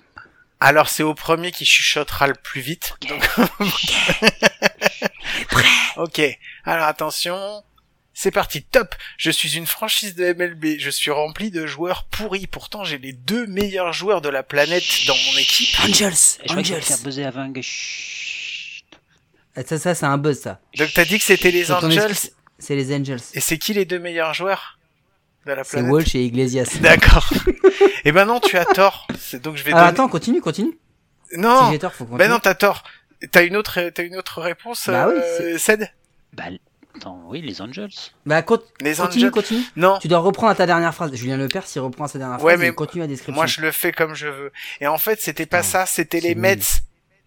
[0.60, 2.94] Alors c'est au premier qui chuchotera le plus vite.
[3.08, 3.24] Donc...
[5.98, 6.22] ok.
[6.64, 7.64] Alors attention.
[8.18, 12.48] C'est parti, top Je suis une franchise de MLB, je suis rempli de joueurs pourris,
[12.48, 15.68] pourtant j'ai les deux meilleurs joueurs de la planète dans mon équipe.
[15.84, 16.82] Angels, Et je Angels.
[16.82, 17.30] faire buzzer.
[19.58, 20.62] Ah, Ça, ça, c'est un buzz, ça.
[20.78, 22.16] Donc t'as dit que c'était les Angels,
[22.58, 23.20] C'est les Angels.
[23.34, 24.80] et c'est qui les deux meilleurs joueurs?
[25.46, 26.78] De la C'est Walsh et Iglesias.
[26.82, 27.28] D'accord.
[28.04, 29.08] Eh ben non, tu as tort.
[29.20, 29.90] C'est donc je vais Ah, donner...
[29.90, 30.78] attends, continue, continue.
[31.38, 32.20] non, Si j'ai tort, faut continuer.
[32.26, 32.84] ben non, t'as tort.
[33.32, 35.90] T'as une autre, t'as une autre réponse, Bah oui, euh, Ced
[36.34, 36.44] Bah,
[36.96, 37.90] attends, oui, les Angels.
[38.26, 39.32] Bah, con- Les continue, Angels.
[39.32, 39.64] continue.
[39.76, 41.14] Non, Tu dois reprendre à ta dernière phrase.
[41.16, 43.34] Julien Lepers, il reprend à sa dernière Ouais, phrase mais et continue la description.
[43.34, 44.52] moi je le fais comme je veux.
[44.82, 46.36] Et en fait, c'était pas Putain, ça, c'était les.
[46.36, 46.60] Mets.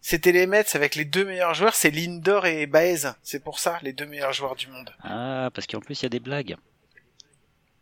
[0.00, 2.98] C'était les Mets avec les deux meilleurs joueurs, c'est Lindor et Baez.
[3.22, 4.90] C'est pour ça, les deux meilleurs joueurs du monde.
[5.02, 6.56] Ah, parce qu'en plus il y a des blagues.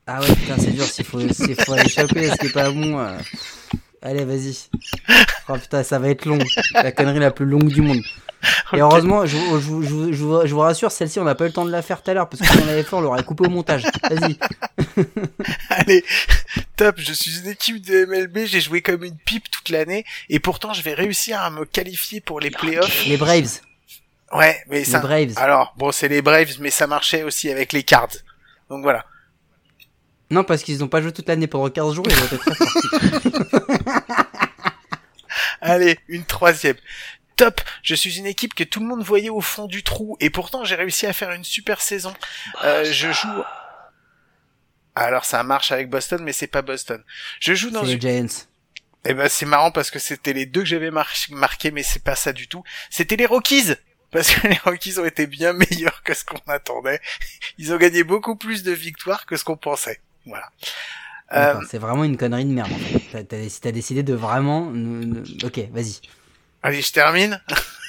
[0.06, 2.70] Ah ouais, putain, c'est dur, s'il faut, s'il faut aller choper, ce qui est pas
[2.70, 2.98] bon.
[3.00, 3.18] euh.
[4.02, 4.56] Allez, vas-y.
[5.48, 6.38] Oh putain, ça va être long.
[6.74, 8.00] La connerie la plus longue du monde.
[8.72, 11.44] Et heureusement, je, vous- je, je, je, vous- je vous rassure, celle-ci, on n'a pas
[11.44, 12.94] eu le temps de la faire tout à l'heure, parce que si on l'avait fait,
[12.94, 13.82] on l'aurait coupé au montage.
[14.08, 14.38] Vas-y.
[15.70, 16.04] Allez,
[16.76, 20.38] top, je suis une équipe de MLB, j'ai joué comme une pipe toute l'année, et
[20.38, 23.04] pourtant je vais réussir à me qualifier pour les playoffs.
[23.06, 23.60] Les Braves.
[24.32, 25.00] Ouais, mais ça...
[25.00, 25.32] Braves.
[25.36, 28.08] Alors, bon, c'est les Braves, mais ça marchait aussi avec les Cards.
[28.70, 29.04] Donc voilà.
[30.30, 32.54] Non, parce qu'ils n'ont pas joué toute l'année pendant 15 jours, ils ont été très
[32.54, 34.06] forts.
[35.60, 36.76] Allez, une troisième.
[37.36, 40.30] Top, je suis une équipe que tout le monde voyait au fond du trou, et
[40.30, 42.14] pourtant j'ai réussi à faire une super saison.
[42.64, 43.42] Euh, je joue...
[44.94, 47.02] Alors ça marche avec Boston, mais c'est pas Boston.
[47.40, 47.98] Je joue dans C'est une...
[47.98, 48.44] les Giants.
[49.04, 52.02] Eh ben c'est marrant parce que c'était les deux que j'avais mar- marqués, mais c'est
[52.02, 52.64] pas ça du tout.
[52.90, 53.74] C'était les Rockies.
[54.10, 57.00] Parce que les Rockies ont été bien meilleurs que ce qu'on attendait.
[57.58, 60.00] Ils ont gagné beaucoup plus de victoires que ce qu'on pensait.
[60.26, 60.50] Voilà.
[61.32, 62.70] Euh, C'est vraiment une connerie de merde.
[62.72, 63.24] En fait.
[63.24, 64.72] T'as, t'as- décidé de vraiment.
[65.44, 66.00] Ok, vas-y.
[66.62, 67.40] allez, je termine.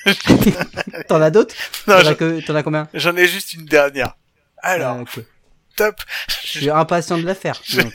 [1.08, 1.54] T'en as d'autres?
[1.88, 2.88] Non, T'en je- as que- t'en as combien?
[2.94, 4.16] j'en ai juste une dernière.
[4.64, 5.22] Alors, Ah.
[5.78, 5.96] Top.
[6.44, 7.62] Je suis impatient de la faire.
[7.76, 7.94] Donc,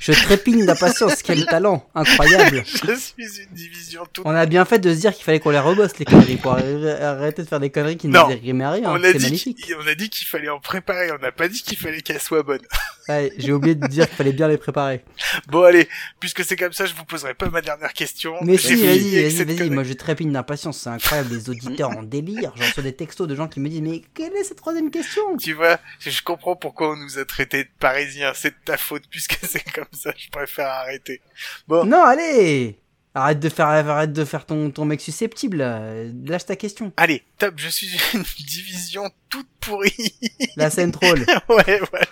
[0.00, 1.22] Je trépigne d'impatience.
[1.22, 2.64] Quel talent incroyable.
[2.66, 5.50] Je suis une division toute On a bien fait de se dire qu'il fallait qu'on
[5.50, 8.28] les rebosse les conneries pour arr- arrêter de faire des conneries qui ne Non.
[8.28, 8.82] nous rien.
[8.86, 11.78] on a dit on a dit qu'il fallait en préparer, on n'a pas dit qu'il
[11.78, 12.62] fallait qu'elle soit bonne.
[13.06, 15.04] Ouais, J'ai oublié de dire qu'il fallait bien les préparer.
[15.48, 15.90] Bon allez,
[16.20, 18.34] puisque c'est comme ça, je vous poserai pas ma dernière question.
[18.40, 19.68] Mais si, vas-y, vas-y, vas-y.
[19.68, 20.78] Moi, je trépigne d'impatience.
[20.78, 21.28] C'est incroyable.
[21.34, 22.54] Les auditeurs en délire.
[22.56, 25.36] J'en reçois des textos de gens qui me disent Mais quelle est cette troisième question?
[25.36, 29.04] Tu vois, je comprends pourquoi on nous a traités de parisiens, c'est de ta faute,
[29.10, 31.20] puisque c'est comme ça, je préfère arrêter.
[31.68, 32.78] Bon, Non, allez
[33.16, 35.58] Arrête de faire, arrête de faire ton, ton mec susceptible.
[35.58, 35.88] là.
[36.26, 36.92] Lâche ta question.
[36.96, 40.14] allez, top, je suis une division toute pourrie.
[40.56, 41.24] La scène troll.
[41.48, 42.08] ouais, ouais.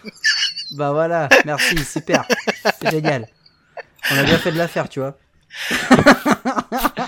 [0.77, 2.25] Bah voilà, merci, super.
[2.81, 3.27] C'est génial.
[4.13, 5.19] On a bien fait de la faire, tu vois.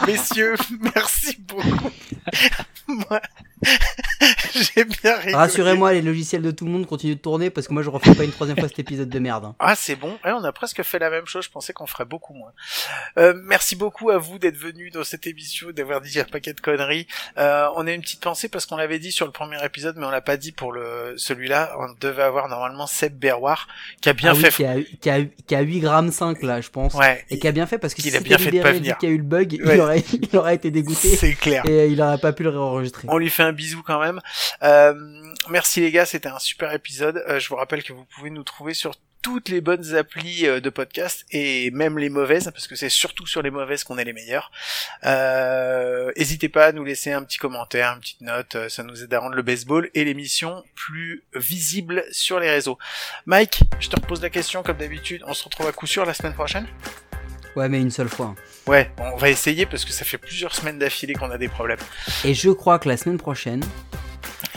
[0.07, 0.55] Messieurs,
[0.95, 1.91] merci beaucoup.
[2.87, 3.21] Moi,
[4.55, 5.35] j'ai bien rigolé.
[5.35, 8.15] Rassurez-moi, les logiciels de tout le monde continuent de tourner parce que moi je refais
[8.15, 9.47] pas une troisième fois cet épisode de merde.
[9.47, 9.55] hein.
[9.59, 10.19] Ah, c'est bon.
[10.23, 11.45] Ouais, on a presque fait la même chose.
[11.47, 12.53] Je pensais qu'on ferait beaucoup moins.
[13.19, 16.61] Euh, merci beaucoup à vous d'être venus dans cette émission, d'avoir dit un paquet de
[16.61, 17.07] conneries.
[17.39, 20.05] Euh, on a une petite pensée parce qu'on l'avait dit sur le premier épisode, mais
[20.05, 21.73] on l'a pas dit pour le celui-là.
[21.79, 23.67] On devait avoir normalement Seb Berroir,
[24.03, 24.51] qui a bien Ah oui, fait.
[24.51, 26.93] qui a, qui, a, qui a 8 grammes 5 là, je pense.
[26.95, 27.25] Ouais.
[27.31, 28.79] Et qui a bien fait parce que qu'il a bien fait de pas libéré vu
[28.81, 28.99] venir.
[28.99, 29.75] qu'il y a eu le bug, Ouais.
[29.77, 31.64] il, aurait, il aurait été dégoûté C'est clair.
[31.66, 33.07] et il aurait pas pu le réenregistrer.
[33.11, 34.20] On lui fait un bisou quand même.
[34.62, 34.95] Euh,
[35.51, 37.22] merci les gars, c'était un super épisode.
[37.28, 38.92] Euh, je vous rappelle que vous pouvez nous trouver sur
[39.22, 43.26] toutes les bonnes applis euh, de podcast et même les mauvaises parce que c'est surtout
[43.26, 44.53] sur les mauvaises qu'on est les meilleurs.
[45.05, 49.03] Euh, N'hésitez pas à nous laisser un petit commentaire, une petite note, euh, ça nous
[49.03, 52.76] aide à rendre le baseball et l'émission plus visible sur les réseaux.
[53.24, 55.22] Mike, je te repose la question comme d'habitude.
[55.26, 56.66] On se retrouve à coup sûr la semaine prochaine.
[57.57, 58.27] Ouais, mais une seule fois.
[58.27, 58.35] hein.
[58.67, 61.79] Ouais, on va essayer parce que ça fait plusieurs semaines d'affilée qu'on a des problèmes.
[62.25, 63.65] Et je crois que la semaine prochaine,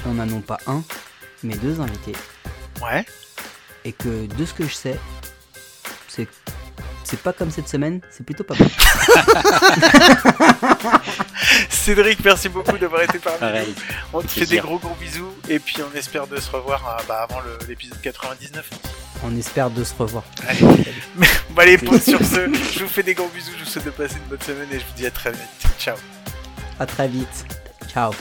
[0.06, 0.84] on a non pas un,
[1.44, 2.14] mais deux invités.
[2.82, 3.06] Ouais.
[3.86, 5.00] Et que de ce que je sais,
[6.08, 6.28] c'est
[7.04, 8.70] c'est pas comme cette semaine, c'est plutôt pas mal.
[11.70, 13.74] Cédric, merci beaucoup d'avoir été parmi nous.
[14.14, 14.62] On te fait Plaisir.
[14.64, 18.02] des gros gros bisous et puis on espère de se revoir euh, bah, avant l'épisode
[18.02, 18.70] 99.
[19.24, 20.24] On espère de se revoir.
[20.48, 20.60] Allez.
[21.50, 22.54] Bon allez, pause sur ce.
[22.74, 24.80] Je vous fais des gros bisous, je vous souhaite de passer une bonne semaine et
[24.80, 25.42] je vous dis à très vite.
[25.80, 25.96] Ciao.
[26.80, 27.46] À très vite.
[27.92, 28.12] Ciao.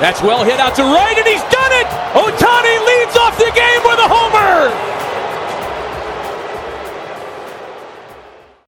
[0.00, 1.86] That's well hit out to right, and he's done it!
[2.16, 3.70] Otani leads off the game.